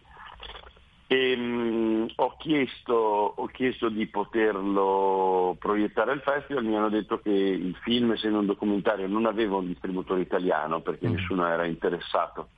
E, 1.09 1.37
mh, 1.37 2.13
ho, 2.17 2.37
chiesto, 2.37 2.95
ho, 3.37 3.47
chiesto, 3.47 3.89
di 3.89 4.07
poterlo 4.07 5.57
proiettare 5.59 6.11
al 6.11 6.21
festival, 6.21 6.65
mi 6.65 6.77
hanno 6.77 6.89
detto 6.89 7.21
che 7.21 7.31
il 7.31 7.77
film, 7.83 8.13
essendo 8.13 8.41
un 8.41 8.47
documentario, 8.47 9.07
non 9.07 9.27
aveva 9.27 9.57
un 9.57 9.69
distributore 9.69 10.23
italiano 10.23 10.81
perché 10.81 11.09
mm. 11.09 11.13
nessuno 11.13 11.47
era 11.47 11.65
interessato 11.65 12.49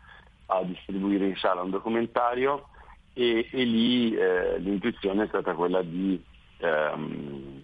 a 0.46 0.62
distribuire 0.62 1.26
in 1.26 1.36
sala 1.36 1.60
un 1.60 1.70
documentario 1.70 2.68
e, 3.12 3.48
e 3.50 3.64
lì 3.64 4.14
eh, 4.14 4.58
l'intuizione 4.58 5.24
è 5.24 5.28
stata 5.28 5.52
quella 5.52 5.82
di 5.82 6.22
ehm, 6.58 7.62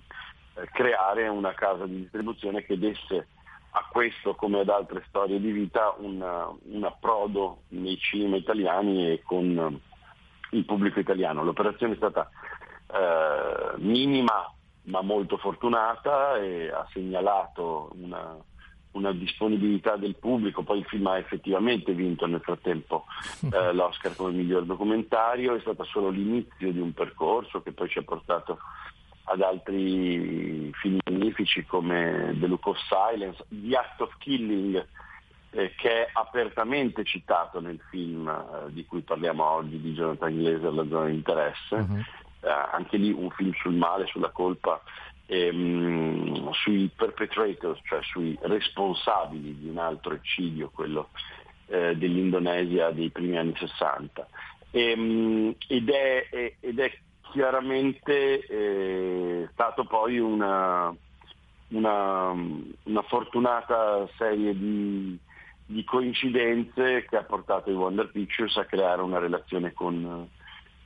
creare 0.73 1.29
una 1.29 1.55
casa 1.55 1.87
di 1.87 2.01
distribuzione 2.01 2.65
che 2.65 2.79
desse 2.79 3.29
a 3.77 3.89
questo 3.91 4.35
come 4.35 4.61
ad 4.61 4.69
altre 4.69 5.03
storie 5.09 5.41
di 5.41 5.51
vita 5.51 5.95
un, 5.99 6.21
un 6.21 6.85
approdo 6.85 7.63
nei 7.69 7.97
cinema 7.99 8.37
italiani 8.37 9.11
e 9.11 9.23
con 9.25 9.81
il 10.57 10.65
pubblico 10.65 11.01
italiano. 11.01 11.45
L'operazione 11.45 11.95
è 11.95 11.97
stata 11.97 12.29
eh, 12.93 13.79
minima 13.79 14.49
ma 14.85 15.01
molto 15.01 15.37
fortunata 15.37 16.37
e 16.37 16.71
ha 16.71 16.87
segnalato 16.93 17.91
una, 17.95 18.37
una, 18.93 19.13
disponibilità 19.13 19.97
del 19.97 20.17
pubblico, 20.17 20.63
poi 20.63 20.81
il 20.81 20.85
film 20.85 21.07
ha 21.07 21.17
effettivamente 21.17 21.93
vinto 21.93 22.27
nel 22.27 22.41
frattempo 22.41 23.07
eh, 23.51 23.73
l'Oscar 23.73 24.15
come 24.15 24.33
miglior 24.33 24.65
documentario, 24.65 25.55
è 25.55 25.61
stato 25.61 25.85
solo 25.85 26.11
l'inizio 26.11 26.71
di 26.71 26.81
un 26.81 26.93
percorso 26.93 27.63
che 27.63 27.73
poi 27.73 27.89
ci 27.89 27.99
ha 27.99 28.03
portato 28.03 28.59
ad 29.25 29.41
altri 29.41 30.71
film 30.75 30.99
magnifici 31.07 31.65
come 31.65 32.37
The 32.39 32.47
Look 32.47 32.67
of 32.67 32.77
Silence, 32.87 33.43
The 33.49 33.77
Act 33.77 34.01
of 34.03 34.17
Killing, 34.19 34.87
eh, 35.55 35.73
che 35.77 36.07
è 36.07 36.09
apertamente 36.13 37.05
citato 37.05 37.61
nel 37.61 37.81
film 37.89 38.29
eh, 38.29 38.73
di 38.73 38.85
cui 38.85 39.03
parliamo 39.03 39.45
oggi 39.45 39.81
di 39.81 39.93
Jonathan 39.93 40.37
Glaser, 40.37 40.73
La 40.73 40.87
zona 40.89 41.07
di 41.07 41.15
interesse, 41.15 41.75
uh-huh. 41.75 41.99
eh, 42.41 42.51
anche 42.73 42.97
lì 42.97 43.13
un 43.13 43.31
film 43.31 43.53
sul 43.55 43.75
male, 43.75 44.07
sulla 44.07 44.31
colpa, 44.31 44.83
ehm, 45.27 46.51
sui 46.51 46.91
perpetrators, 46.95 47.81
cioè 47.85 48.01
sui 48.03 48.37
responsabili 48.43 49.57
di 49.61 49.69
un 49.69 49.79
altro 49.79 50.15
eccidio, 50.15 50.71
quello 50.75 51.11
eh, 51.67 51.95
dell'Indonesia 51.97 52.91
dei 52.91 53.11
primi 53.11 53.39
anni 53.39 53.55
60. 53.57 54.27
E, 54.73 54.91
ehm, 54.91 55.55
ed, 55.69 55.89
è, 55.89 56.57
ed, 56.59 56.81
è, 56.81 56.93
chiaramente 57.31 58.45
eh, 58.45 59.49
stato 59.53 59.85
poi 59.85 60.19
una, 60.19 60.93
una, 61.69 62.31
una 62.31 63.03
fortunata 63.03 64.09
serie 64.17 64.53
di 64.59 65.17
di 65.67 65.85
coincidenze 65.85 67.05
che 67.09 67.17
ha 67.17 67.23
portato 67.23 67.71
i 67.71 67.75
Wonder 67.75 68.11
Pictures 68.11 68.57
a 68.57 68.65
creare 68.65 69.03
una 69.03 69.19
relazione 69.19 69.73
con, 69.73 70.29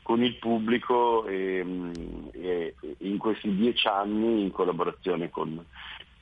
con 0.03 0.23
il 0.23 0.37
pubblico 0.37 1.27
e, 1.27 1.65
e, 2.33 2.75
in 2.99 3.19
questi 3.19 3.55
dieci 3.55 3.89
anni 3.89 4.43
in 4.43 4.53
collaborazione 4.53 5.31
con, 5.31 5.65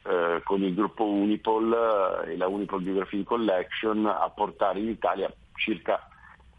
eh, 0.04 0.40
con 0.42 0.62
il 0.62 0.74
gruppo 0.74 1.04
Unipol 1.04 2.24
e 2.26 2.36
la 2.36 2.48
Unipol 2.48 2.82
Biography 2.82 3.22
Collection 3.24 4.06
a 4.06 4.30
portare 4.34 4.80
in 4.80 4.88
Italia 4.88 5.32
circa 5.54 6.08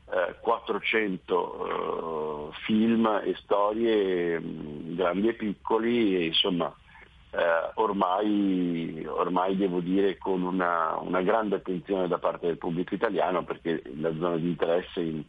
eh, 0.10 0.36
400 0.40 2.52
eh, 2.52 2.56
film 2.66 3.22
e 3.24 3.36
storie 3.44 4.40
grandi 4.42 5.30
e 5.30 5.34
piccoli 5.34 6.16
e 6.16 6.26
insomma 6.28 6.68
eh, 6.68 6.87
ormai, 7.88 9.06
ormai, 9.08 9.56
devo 9.56 9.80
dire 9.80 10.18
con 10.18 10.44
una, 10.44 10.98
una, 10.98 11.22
grande 11.22 11.56
attenzione 11.56 12.08
da 12.08 12.18
parte 12.18 12.48
del 12.48 12.58
pubblico 12.58 12.94
italiano 12.94 13.44
perché 13.44 13.82
la 13.96 14.14
zona 14.14 14.38
di 14.38 14.48
interesse 14.48 15.00
in, 15.02 15.24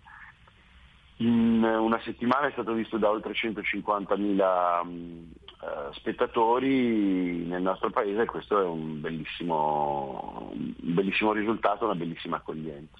in 1.16 1.62
una 1.62 2.00
settimana 2.00 2.48
è 2.48 2.52
stato 2.52 2.72
visto 2.72 2.98
da 2.98 3.08
oltre 3.08 3.32
150.000 3.32 4.86
uh, 4.86 5.26
eh, 5.60 5.92
spettatori 5.92 7.44
nel 7.46 7.62
nostro 7.62 7.90
paese 7.90 8.22
e 8.22 8.26
questo 8.26 8.60
è 8.60 8.64
un 8.64 9.00
bellissimo, 9.00 10.50
un 10.52 10.74
bellissimo 10.76 11.32
risultato, 11.32 11.84
una 11.84 11.94
bellissima 11.94 12.36
accoglienza. 12.36 12.98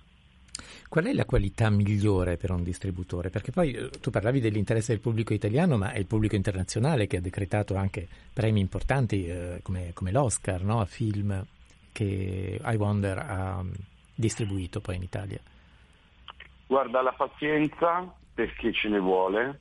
Qual 0.88 1.05
è 1.05 1.12
la 1.12 1.27
qualità 1.27 1.68
migliore 1.68 2.38
per 2.38 2.51
un 2.51 2.62
distributore? 2.62 3.29
Perché 3.29 3.53
poi 3.53 3.72
eh, 3.72 3.90
tu 4.01 4.11
parlavi 4.11 4.40
dell'interesse 4.40 4.92
del 4.92 5.03
pubblico 5.03 5.35
italiano, 5.35 5.77
ma 5.77 5.92
è 5.92 5.98
il 5.98 6.07
pubblico 6.07 6.35
internazionale 6.35 7.07
che 7.07 7.18
ha 7.18 7.20
decretato 7.20 7.74
anche 7.77 8.09
premi 8.33 8.61
importanti 8.61 9.27
eh, 9.27 9.61
come, 9.62 9.90
come, 9.92 10.12
l'Oscar 10.12 10.62
no? 10.62 10.81
a 10.81 10.87
film 10.87 11.44
che 11.92 12.59
I 12.64 12.77
Wonder 12.77 13.18
ha 13.18 13.62
mm, 13.62 13.70
distribuito 14.14 14.81
poi 14.81 14.96
in 14.96 15.03
Italia. 15.03 15.38
Guarda, 16.66 17.03
la 17.03 17.12
pazienza 17.12 18.11
perché 18.33 18.72
ce 18.72 18.88
ne 18.88 18.98
vuole, 18.98 19.61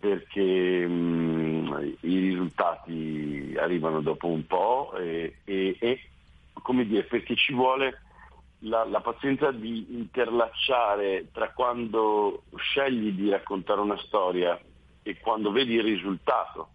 perché 0.00 0.86
mh, 0.86 0.92
mm, 0.92 1.82
i 2.00 2.18
risultati 2.18 3.54
arrivano 3.56 4.00
dopo 4.00 4.26
un 4.26 4.44
po' 4.44 4.92
e, 4.96 5.36
e, 5.44 5.76
e 5.78 6.00
come 6.54 6.84
dire, 6.84 7.04
perché 7.04 7.36
ci 7.36 7.52
vuole 7.52 8.00
la, 8.60 8.84
la, 8.84 9.00
pazienza 9.00 9.50
di 9.52 9.86
interlacciare 9.90 11.28
tra 11.32 11.50
quando 11.50 12.42
scegli 12.56 13.12
di 13.12 13.30
raccontare 13.30 13.80
una 13.80 13.98
storia 13.98 14.58
e 15.02 15.18
quando 15.20 15.52
vedi 15.52 15.74
il 15.74 15.82
risultato 15.82 16.70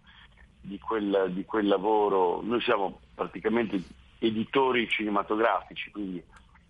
di 0.60 0.78
quel, 0.78 1.30
di 1.30 1.44
quel 1.44 1.66
lavoro. 1.66 2.40
Noi 2.42 2.60
siamo 2.62 3.00
praticamente 3.14 3.82
editori 4.18 4.88
cinematografici, 4.88 5.90
quindi 5.90 6.22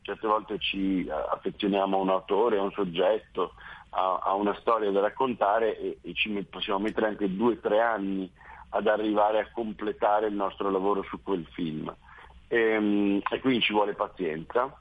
certe 0.02 0.26
volte 0.26 0.58
ci 0.58 1.08
affezioniamo 1.08 1.96
a 1.96 2.00
un 2.00 2.08
autore, 2.10 2.58
a 2.58 2.62
un 2.62 2.72
soggetto, 2.72 3.54
a, 3.90 4.20
a 4.22 4.34
una 4.34 4.54
storia 4.60 4.90
da 4.90 5.00
raccontare 5.00 5.78
e, 5.78 5.98
e 6.02 6.14
ci 6.14 6.30
possiamo 6.50 6.80
mettere 6.80 7.06
anche 7.06 7.34
due 7.34 7.54
o 7.54 7.58
tre 7.58 7.80
anni 7.80 8.30
ad 8.70 8.88
arrivare 8.88 9.38
a 9.38 9.50
completare 9.52 10.26
il 10.26 10.34
nostro 10.34 10.70
lavoro 10.70 11.04
su 11.04 11.22
quel 11.22 11.46
film. 11.52 11.94
E, 12.48 12.58
ehm, 12.58 13.20
e 13.30 13.40
quindi 13.40 13.60
ci 13.60 13.72
vuole 13.72 13.94
pazienza 13.94 14.76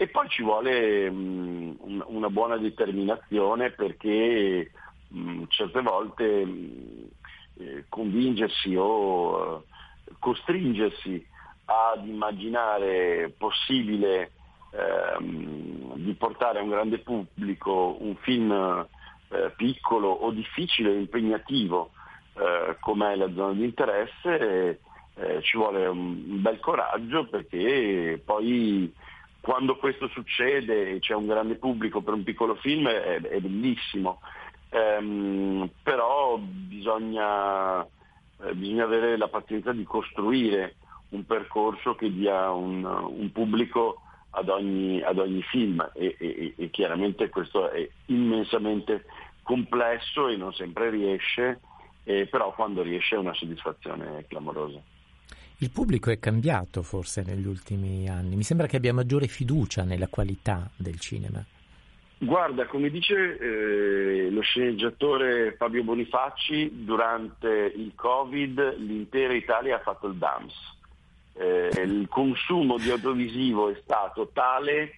e 0.00 0.06
poi 0.06 0.28
ci 0.28 0.44
vuole 0.44 1.10
mh, 1.10 1.76
mm, 1.84 2.00
una 2.06 2.30
buona 2.30 2.56
determinazione 2.56 3.72
perché 3.72 4.70
mh, 5.08 5.20
mm, 5.20 5.42
certe 5.48 5.82
volte 5.82 6.46
mh, 6.46 6.50
mm, 6.50 7.04
eh, 7.58 7.84
convincersi 7.88 8.76
o 8.76 9.64
eh, 10.06 10.12
costringersi 10.20 11.26
ad 11.64 12.06
immaginare 12.06 13.34
possibile 13.36 14.30
ehm, 14.70 15.96
di 15.96 16.14
portare 16.14 16.60
a 16.60 16.62
un 16.62 16.70
grande 16.70 16.98
pubblico 16.98 17.96
un 17.98 18.14
film 18.20 18.52
eh, 18.52 19.52
piccolo 19.56 20.10
o 20.10 20.30
difficile, 20.30 20.94
impegnativo 20.94 21.90
eh, 22.34 22.76
come 22.78 23.12
è 23.12 23.16
la 23.16 23.32
zona 23.34 23.52
di 23.54 23.64
interesse, 23.64 24.80
eh, 25.16 25.42
ci 25.42 25.56
vuole 25.56 25.86
un 25.86 26.40
bel 26.40 26.60
coraggio 26.60 27.26
perché 27.26 28.22
poi 28.24 28.94
quando 29.48 29.76
questo 29.76 30.08
succede 30.08 30.90
e 30.90 30.98
c'è 30.98 31.14
un 31.14 31.26
grande 31.26 31.54
pubblico 31.54 32.02
per 32.02 32.12
un 32.12 32.22
piccolo 32.22 32.56
film 32.56 32.86
è, 32.86 33.18
è 33.18 33.40
bellissimo, 33.40 34.20
ehm, 34.68 35.70
però 35.82 36.36
bisogna, 36.36 37.82
eh, 37.82 38.52
bisogna, 38.52 38.84
avere 38.84 39.16
la 39.16 39.28
pazienza 39.28 39.72
di 39.72 39.84
costruire 39.84 40.74
un 41.12 41.24
percorso 41.24 41.94
che 41.94 42.12
dia 42.12 42.50
un, 42.50 42.84
un 42.84 43.32
pubblico 43.32 44.02
ad 44.32 44.50
ogni, 44.50 45.00
ad 45.00 45.18
ogni 45.18 45.40
film 45.44 45.92
e, 45.94 46.14
e, 46.18 46.52
e, 46.54 46.68
chiaramente 46.68 47.30
questo 47.30 47.70
è 47.70 47.88
immensamente 48.08 49.06
complesso 49.42 50.28
e 50.28 50.36
non 50.36 50.52
sempre 50.52 50.90
riesce, 50.90 51.60
eh, 52.04 52.26
però 52.26 52.52
quando 52.52 52.82
riesce 52.82 53.14
è 53.14 53.18
una 53.18 53.32
soddisfazione 53.32 54.26
clamorosa. 54.28 54.78
Il 55.60 55.70
pubblico 55.72 56.10
è 56.10 56.20
cambiato 56.20 56.82
forse 56.82 57.24
negli 57.26 57.46
ultimi 57.46 58.08
anni, 58.08 58.36
mi 58.36 58.44
sembra 58.44 58.68
che 58.68 58.76
abbia 58.76 58.94
maggiore 58.94 59.26
fiducia 59.26 59.82
nella 59.82 60.06
qualità 60.06 60.70
del 60.76 61.00
cinema. 61.00 61.44
Guarda, 62.20 62.66
come 62.66 62.90
dice 62.90 63.38
eh, 63.38 64.30
lo 64.30 64.40
sceneggiatore 64.40 65.56
Fabio 65.56 65.82
Bonifacci, 65.82 66.84
durante 66.84 67.72
il 67.76 67.92
Covid 67.96 68.76
l'intera 68.78 69.34
Italia 69.34 69.76
ha 69.76 69.80
fatto 69.80 70.06
il 70.06 70.14
DAMS. 70.14 70.54
Eh, 71.34 71.82
il 71.84 72.06
consumo 72.08 72.78
di 72.78 72.90
audiovisivo 72.90 73.70
è 73.70 73.80
stato 73.82 74.30
tale 74.32 74.92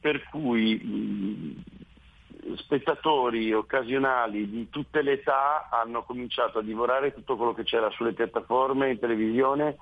per 0.00 0.22
cui 0.28 0.74
mh, 0.76 1.75
spettatori 2.56 3.52
occasionali 3.52 4.48
di 4.48 4.68
tutte 4.70 5.02
le 5.02 5.12
età 5.12 5.68
hanno 5.70 6.02
cominciato 6.04 6.58
a 6.58 6.62
divorare 6.62 7.12
tutto 7.12 7.36
quello 7.36 7.54
che 7.54 7.64
c'era 7.64 7.90
sulle 7.90 8.12
piattaforme 8.12 8.90
in 8.90 8.98
televisione 8.98 9.76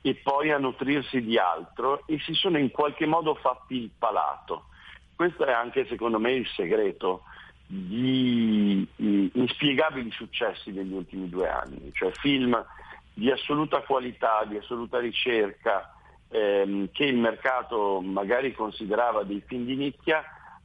e 0.00 0.14
poi 0.16 0.50
a 0.50 0.58
nutrirsi 0.58 1.22
di 1.22 1.38
altro 1.38 2.02
e 2.06 2.18
si 2.20 2.34
sono 2.34 2.58
in 2.58 2.70
qualche 2.70 3.06
modo 3.06 3.34
fatti 3.34 3.76
il 3.76 3.90
palato. 3.98 4.66
Questo 5.14 5.44
è 5.44 5.52
anche 5.52 5.86
secondo 5.86 6.18
me 6.18 6.32
il 6.32 6.46
segreto 6.48 7.22
di 7.66 8.86
inspiegabili 8.96 10.10
successi 10.10 10.72
degli 10.72 10.92
ultimi 10.92 11.28
due 11.28 11.48
anni, 11.48 11.90
cioè 11.92 12.10
film 12.12 12.62
di 13.14 13.30
assoluta 13.30 13.80
qualità, 13.80 14.44
di 14.44 14.56
assoluta 14.56 14.98
ricerca, 14.98 15.94
ehm, 16.28 16.90
che 16.92 17.04
il 17.04 17.16
mercato 17.16 18.00
magari 18.00 18.52
considerava 18.52 19.22
dei 19.22 19.42
film 19.46 19.64
di 19.64 19.76
nicchia, 19.76 20.22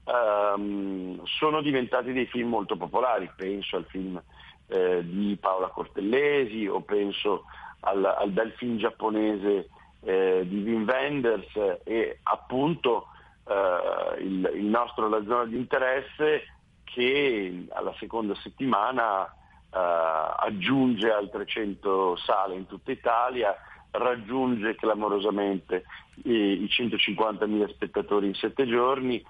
ehm, 0.09 1.23
sono 1.23 1.61
diventati 1.61 2.11
dei 2.11 2.25
film 2.25 2.49
molto 2.49 2.75
popolari, 2.75 3.29
penso 3.35 3.75
al 3.75 3.85
film 3.85 4.21
eh, 4.67 5.01
di 5.03 5.37
Paola 5.39 5.67
Cortellesi 5.67 6.67
o 6.67 6.81
penso 6.81 7.45
al, 7.81 8.03
al 8.03 8.31
bel 8.31 8.51
film 8.53 8.77
giapponese 8.77 9.69
eh, 10.01 10.45
di 10.47 10.61
Wim 10.63 10.85
Wenders 10.87 11.79
e 11.83 12.19
appunto 12.23 13.07
eh, 13.47 14.21
il, 14.21 14.51
il, 14.55 14.65
nostro 14.65 15.09
La 15.09 15.23
zona 15.23 15.45
di 15.45 15.57
interesse 15.57 16.43
che 16.83 17.65
alla 17.69 17.93
seconda 17.99 18.35
settimana 18.35 19.25
eh, 19.25 19.33
aggiunge 19.71 21.11
altre 21.11 21.45
100 21.45 22.15
sale 22.17 22.55
in 22.55 22.65
tutta 22.65 22.91
Italia, 22.91 23.55
raggiunge 23.91 24.75
clamorosamente 24.75 25.85
i, 26.23 26.63
i 26.63 26.65
150.000 26.65 27.69
spettatori 27.69 28.27
in 28.27 28.35
sette 28.35 28.67
giorni, 28.67 29.23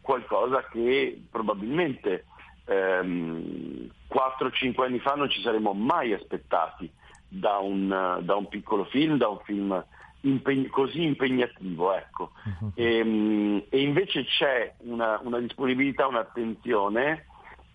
qualcosa 0.00 0.64
che 0.70 1.22
probabilmente 1.30 2.24
ehm, 2.64 3.88
4-5 4.08 4.82
anni 4.82 4.98
fa 4.98 5.14
non 5.14 5.30
ci 5.30 5.40
saremmo 5.42 5.72
mai 5.72 6.12
aspettati 6.12 6.90
da 7.28 7.58
un, 7.58 8.18
da 8.22 8.34
un 8.34 8.48
piccolo 8.48 8.84
film, 8.84 9.16
da 9.16 9.28
un 9.28 9.38
film 9.44 9.84
impeg- 10.22 10.70
così 10.70 11.02
impegnativo. 11.02 11.94
Ecco. 11.94 12.32
Uh-huh. 12.44 12.72
E, 12.74 13.66
e, 13.68 13.80
invece 13.80 14.24
c'è 14.24 14.74
una, 14.78 15.20
una 15.22 15.38
disponibilità, 15.38 16.06
un'attenzione 16.06 17.26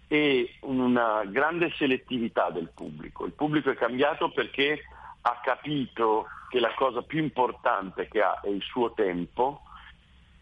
e 0.07 0.57
una 0.61 1.23
grande 1.25 1.71
selettività 1.77 2.49
del 2.49 2.69
pubblico. 2.73 3.25
Il 3.25 3.33
pubblico 3.33 3.71
è 3.71 3.75
cambiato 3.75 4.29
perché 4.29 4.81
ha 5.21 5.39
capito 5.41 6.27
che 6.49 6.59
la 6.59 6.73
cosa 6.75 7.01
più 7.01 7.19
importante 7.19 8.07
che 8.07 8.21
ha 8.21 8.39
è 8.41 8.49
il 8.49 8.61
suo 8.61 8.93
tempo 8.93 9.61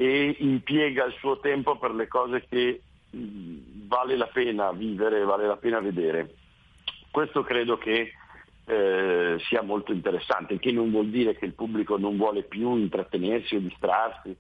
e 0.04 0.36
impiega 0.39 1.06
il 1.06 1.13
suo 1.13 1.39
tempo 1.39 1.78
per 1.78 1.92
le 1.92 2.08
cose 2.10 2.46
che 2.50 2.82
vale 3.12 4.18
la 4.18 4.28
pena 4.28 4.72
vivere, 4.74 5.24
vale 5.24 5.48
la 5.48 5.56
pena 5.56 5.80
vedere. 5.80 6.36
Questo 7.10 7.44
credo 7.44 7.78
che 7.78 8.12
eh, 8.66 9.38
sia 9.48 9.62
molto 9.62 9.94
interessante, 9.94 10.60
che 10.60 10.74
non 10.74 10.92
vuol 10.92 11.08
dire 11.08 11.38
che 11.38 11.46
il 11.46 11.54
pubblico 11.54 11.98
non 11.98 12.18
vuole 12.18 12.44
più 12.44 12.76
intrattenersi 12.76 13.56
o 13.56 13.60
distrarsi, 13.60 14.36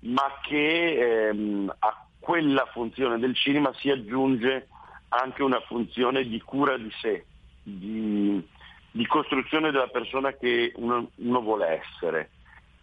ma 0.00 0.40
che 0.42 1.28
ehm, 1.28 1.72
a 1.78 2.06
quella 2.18 2.66
funzione 2.72 3.20
del 3.20 3.36
cinema 3.36 3.72
si 3.74 3.90
aggiunge 3.90 4.66
anche 5.10 5.44
una 5.44 5.60
funzione 5.60 6.26
di 6.26 6.40
cura 6.40 6.76
di 6.76 6.90
sé, 7.00 7.24
di, 7.62 8.44
di 8.90 9.06
costruzione 9.06 9.70
della 9.70 9.86
persona 9.86 10.32
che 10.32 10.72
uno, 10.76 11.10
uno, 11.14 11.40
vuole 11.42 11.80
essere. 11.80 12.30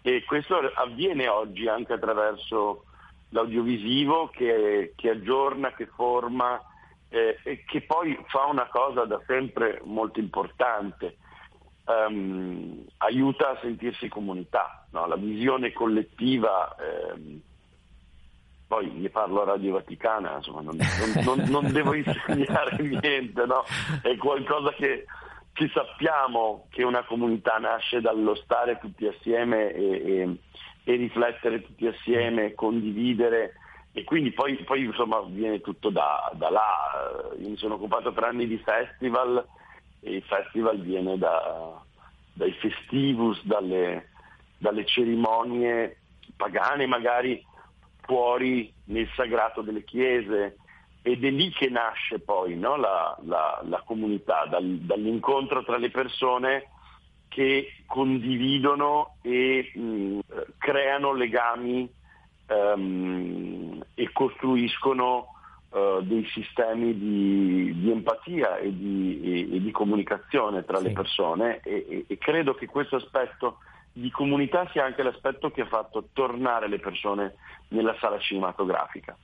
E 0.06 0.24
questo 0.26 0.58
avviene 0.58 1.30
oggi 1.30 1.68
anche 1.68 1.94
attraverso 1.94 2.84
l'audiovisivo 3.30 4.28
che, 4.28 4.94
che 4.96 5.10
aggiorna, 5.10 5.74
che 5.74 5.88
forma 5.88 6.62
eh, 7.08 7.40
e 7.44 7.64
che 7.64 7.82
poi 7.82 8.18
fa 8.28 8.46
una 8.46 8.68
cosa 8.68 9.06
da 9.06 9.22
sempre 9.26 9.80
molto 9.86 10.20
importante, 10.20 11.18
um, 11.86 12.84
aiuta 12.98 13.52
a 13.52 13.60
sentirsi 13.62 14.10
comunità, 14.10 14.86
no? 14.92 15.06
la 15.08 15.16
visione 15.16 15.72
collettiva. 15.72 16.76
Ehm, 16.80 17.42
poi 18.68 18.92
ne 18.92 19.10
parlo 19.10 19.44
a 19.44 19.46
Radio 19.46 19.74
Vaticana, 19.74 20.38
insomma, 20.38 20.62
non, 20.62 20.76
non, 20.78 21.24
non, 21.24 21.50
non 21.50 21.72
devo 21.72 21.94
insegnare 21.96 22.82
niente, 22.82 23.46
no? 23.46 23.64
è 24.02 24.18
qualcosa 24.18 24.72
che, 24.74 25.06
che, 25.54 25.70
sappiamo 25.74 26.68
che 26.70 26.84
una 26.84 27.04
comunità 27.04 27.58
nasce 27.58 28.02
dallo 28.02 28.36
stare 28.36 28.80
tutti 28.80 29.06
assieme 29.08 29.72
e, 29.72 29.86
e, 29.86 30.38
e 30.84 30.96
riflettere 30.96 31.62
tutti 31.62 31.88
assieme, 31.88 32.54
condividere 32.54 33.54
e 33.96 34.04
quindi 34.04 34.32
poi, 34.32 34.56
poi 34.64 34.86
insomma 34.86 35.22
viene 35.22 35.62
tutto 35.62 35.90
da, 35.90 36.32
da, 36.34 36.50
là. 36.50 37.32
Io 37.40 37.50
mi 37.50 37.58
sono 37.58 37.76
occupato 37.76 38.12
per 38.12 38.24
anni 38.24 38.48
di 38.48 38.58
festival 38.58 39.46
e 40.00 40.16
il 40.16 40.24
festival 40.24 40.80
viene 40.80 41.18
da, 41.18 41.80
dai 42.34 42.52
festivus, 42.54 43.44
dalle, 43.46 44.10
dalle 44.58 44.86
cerimonie 44.86 45.98
pagane 46.36 46.88
magari 46.88 47.46
fuori 48.02 48.74
nel 48.86 49.08
sagrato 49.16 49.62
delle 49.62 49.84
chiese 49.84 50.58
ed 51.06 51.24
è 51.26 51.30
lì 51.30 51.52
che 51.52 51.70
nasce 51.70 52.20
poi 52.20 52.56
no? 52.56 52.78
la, 52.78 53.16
la, 53.26 53.62
la, 53.66 53.84
comunità, 53.86 54.46
dal, 54.50 54.64
dall'incontro 54.64 55.64
tra 55.64 55.78
le 55.78 55.92
persone 55.92 56.70
che 57.28 57.74
condividono 57.86 59.18
e 59.22 59.70
mh, 59.76 60.20
creano 60.58 61.12
legami 61.14 61.92
um, 62.48 63.84
e 63.94 64.12
costruiscono 64.14 65.34
uh, 65.72 66.02
dei 66.04 66.26
sistemi 66.32 66.98
di, 66.98 67.82
di 67.82 67.92
empatia 67.92 68.58
e 68.58 68.74
di, 68.74 69.20
e, 69.24 69.56
e 69.56 69.62
di, 69.62 69.72
comunicazione 69.72 70.64
tra 70.64 70.78
sì. 70.78 70.86
le 70.86 70.92
persone 70.94 71.60
e, 71.64 72.06
e 72.08 72.18
credo 72.18 72.54
che 72.56 72.68
questo 72.68 72.96
aspetto 72.96 73.58
di 73.92 74.10
comunità 74.10 74.70
sia 74.72 74.86
anche 74.86 75.04
l'aspetto 75.04 75.52
che 75.52 75.62
ha 75.62 75.68
fatto 75.68 76.08
tornare 76.14 76.70
le 76.70 76.80
persone 76.80 77.36
nella 77.70 77.96
sala 78.00 78.20
cinematografica. 78.20 79.18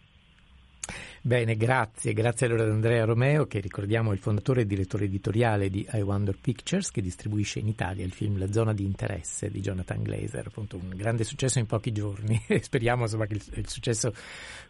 Bene, 1.22 1.56
grazie. 1.58 2.14
Grazie 2.14 2.48
allora 2.48 2.64
ad 2.64 2.70
Andrea 2.70 3.04
Romeo, 3.04 3.46
che 3.46 3.60
ricordiamo 3.60 4.12
è 4.12 4.14
il 4.14 4.20
fondatore 4.20 4.62
e 4.62 4.66
direttore 4.66 5.06
editoriale 5.06 5.70
di 5.70 5.86
I 5.92 6.02
Wonder 6.02 6.36
Pictures, 6.40 6.92
che 6.92 7.02
distribuisce 7.02 7.60
in 7.60 7.68
Italia 7.68 8.06
il 8.06 8.14
film 8.14 8.40
La 8.40 8.52
zona 8.52 8.74
di 8.74 8.86
interesse 8.86 9.52
di 9.52 9.60
Jonathan 9.60 10.02
Glazer. 10.02 10.48
Appunto 10.48 10.78
un 10.78 10.90
grande 10.96 11.26
successo 11.26 11.60
in 11.60 11.66
pochi 11.66 11.92
giorni. 11.92 12.40
Speriamo 12.62 13.04
insomma, 13.04 13.26
che 13.26 13.34
il, 13.34 13.44
il, 13.56 13.68
successo 13.68 14.14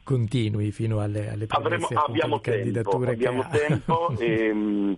continui 0.04 0.72
fino 0.72 1.00
alle, 1.02 1.30
alle 1.30 1.46
Avremo, 1.50 1.88
abbiamo 1.88 2.40
candidature. 2.40 3.16
Tempo, 3.16 3.30
abbiamo 3.30 3.48
tempo 3.52 4.18
e, 4.18 4.98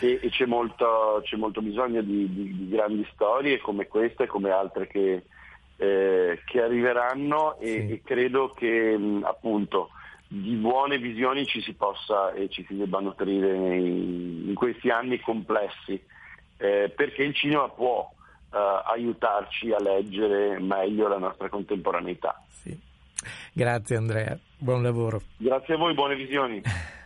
e, 0.00 0.18
e 0.22 0.28
c'è, 0.30 0.46
molto, 0.46 1.20
c'è, 1.22 1.36
molto, 1.36 1.62
bisogno 1.62 2.02
di, 2.02 2.28
di, 2.32 2.56
di, 2.56 2.68
grandi 2.68 3.06
storie 3.12 3.60
come 3.60 3.86
queste 3.86 4.24
e 4.24 4.26
come 4.26 4.50
altre 4.50 4.88
che, 4.88 5.22
eh, 5.76 6.40
che 6.44 6.60
arriveranno 6.60 7.60
e, 7.60 7.66
sì. 7.66 7.92
e 7.92 8.02
credo 8.02 8.52
che 8.54 8.98
appunto 9.22 9.90
di 10.32 10.54
buone 10.54 10.98
visioni 10.98 11.44
ci 11.44 11.60
si 11.60 11.72
possa 11.72 12.32
e 12.32 12.48
ci 12.48 12.64
si 12.68 12.76
debba 12.76 13.00
nutrire 13.00 13.76
in, 13.76 14.44
in 14.46 14.54
questi 14.54 14.88
anni 14.88 15.18
complessi, 15.18 16.00
eh, 16.56 16.92
perché 16.94 17.24
il 17.24 17.34
cinema 17.34 17.68
può 17.68 18.08
eh, 18.52 18.82
aiutarci 18.92 19.72
a 19.72 19.80
leggere 19.80 20.60
meglio 20.60 21.08
la 21.08 21.18
nostra 21.18 21.48
contemporaneità. 21.48 22.40
Sì. 22.46 22.78
Grazie 23.52 23.96
Andrea, 23.96 24.38
buon 24.56 24.84
lavoro. 24.84 25.20
Grazie 25.36 25.74
a 25.74 25.78
voi, 25.78 25.94
buone 25.94 26.14
visioni. 26.14 26.62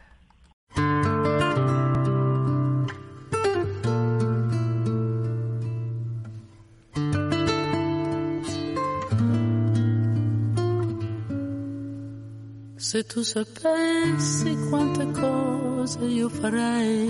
Se 12.94 13.02
tu 13.02 13.22
sapessi 13.24 14.56
quante 14.70 15.10
cose 15.10 16.04
io 16.04 16.28
farei 16.28 17.08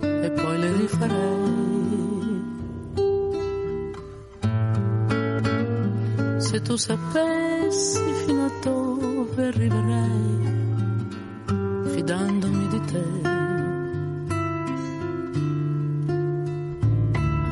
e 0.00 0.30
poi 0.32 0.58
le 0.58 0.72
rifarei. 0.76 2.40
Se 6.38 6.60
tu 6.62 6.74
sapessi 6.74 8.00
fino 8.26 8.46
a 8.46 8.50
dove 8.60 9.46
arriverei 9.46 10.40
fidandomi 11.94 12.66
di 12.66 12.80
te. 12.80 13.04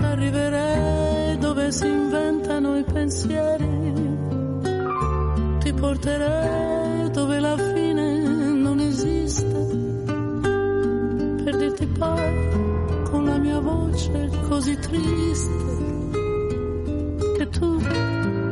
Arriverei 0.03 1.39
dove 1.39 1.71
si 1.71 1.87
inventano 1.87 2.77
i 2.77 2.83
pensieri 2.83 3.80
ti 5.81 5.87
porterei 5.87 7.11
dove 7.11 7.40
la 7.40 7.57
fine 7.57 8.19
non 8.53 8.79
esiste, 8.81 9.47
per 11.43 11.57
dirti 11.57 11.87
poi 11.87 13.09
con 13.11 13.25
la 13.25 13.38
mia 13.38 13.59
voce 13.61 14.31
così 14.47 14.77
triste 14.77 15.79
che 17.38 17.49
tu 17.49 17.81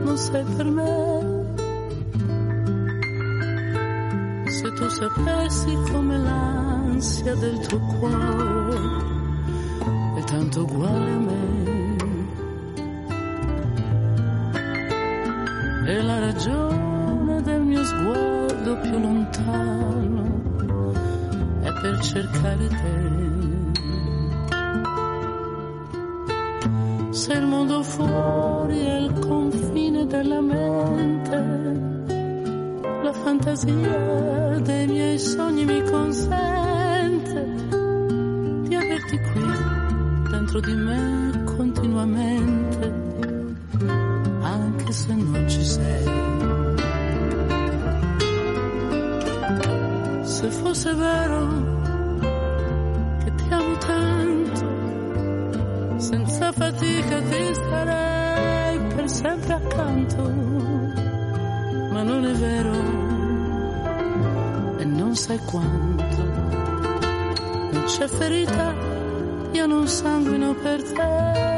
non 0.04 0.16
sei 0.16 0.44
per 0.56 0.66
me. 0.70 1.26
Se 4.46 4.72
tu 4.72 4.88
sapessi 4.88 5.76
come 5.92 6.18
l'ansia 6.18 7.34
del 7.34 7.58
tuo 7.66 7.78
cuore 7.98 8.78
è 10.16 10.24
tanto 10.24 10.62
uguale 10.62 11.10
a 11.10 11.18
me. 11.18 11.37
Lontano 19.36 20.92
è 21.60 21.72
per 21.80 22.00
cercare 22.00 22.68
te. 22.68 23.26
Se 27.10 27.32
il 27.32 27.46
mondo 27.46 27.82
fuori 27.82 28.78
è 28.80 28.96
il 28.96 29.12
confine 29.18 30.06
della 30.06 30.40
mente, 30.40 31.36
la 33.02 33.12
fantasia 33.12 34.07
che 53.24 53.34
ti 53.34 53.48
amo 53.50 53.76
tanto, 53.76 54.64
senza 55.98 56.52
fatica 56.52 57.20
ti 57.22 57.54
starei 57.54 58.78
per 58.94 59.10
sempre 59.10 59.52
accanto 59.54 60.78
ma 61.98 62.04
non 62.04 62.24
è 62.24 62.32
vero 62.32 62.72
e 64.78 64.84
non 64.84 65.16
sai 65.16 65.38
quanto. 65.38 66.22
Non 67.72 67.84
c'è 67.86 68.06
ferita, 68.06 68.72
io 69.50 69.66
non 69.66 69.88
sanguino 69.88 70.54
per 70.54 70.80
te. 70.82 71.57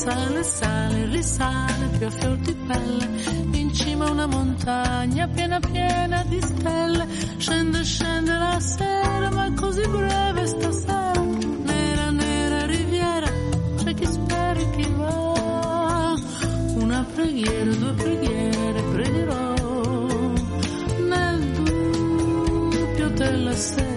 sale, 0.00 0.42
sale, 0.42 1.04
risale 1.08 1.86
più 1.98 2.06
a 2.06 2.10
fior 2.10 2.36
di 2.38 2.54
pelle, 2.54 3.06
in 3.58 3.70
cima 3.74 4.06
a 4.06 4.10
una 4.10 4.26
montagna 4.26 5.28
piena 5.28 5.60
piena 5.60 6.24
di 6.24 6.40
stelle, 6.40 7.06
scende, 7.36 7.84
scende 7.84 8.32
la 8.32 8.58
sera, 8.60 9.28
ma 9.30 9.44
è 9.44 9.52
così 9.52 9.86
breve 9.86 10.46
stasera, 10.46 11.20
nera, 11.20 12.10
nera 12.12 12.64
riviera, 12.64 13.30
c'è 13.76 13.92
chi 13.92 14.06
spera 14.06 14.58
e 14.58 14.70
chi 14.70 14.90
va, 14.96 16.14
una 16.76 17.06
preghiera, 17.14 17.70
due 17.70 17.92
preghiere, 17.92 18.82
pregherò, 18.82 19.54
nel 21.08 21.40
dubbio 22.70 23.08
della 23.10 23.54
sera. 23.54 23.89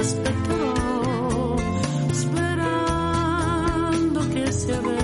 Aspetterò, 0.00 1.56
sperando 2.12 3.48
che 4.28 4.52
sia 4.52 4.80
vero. 4.80 4.99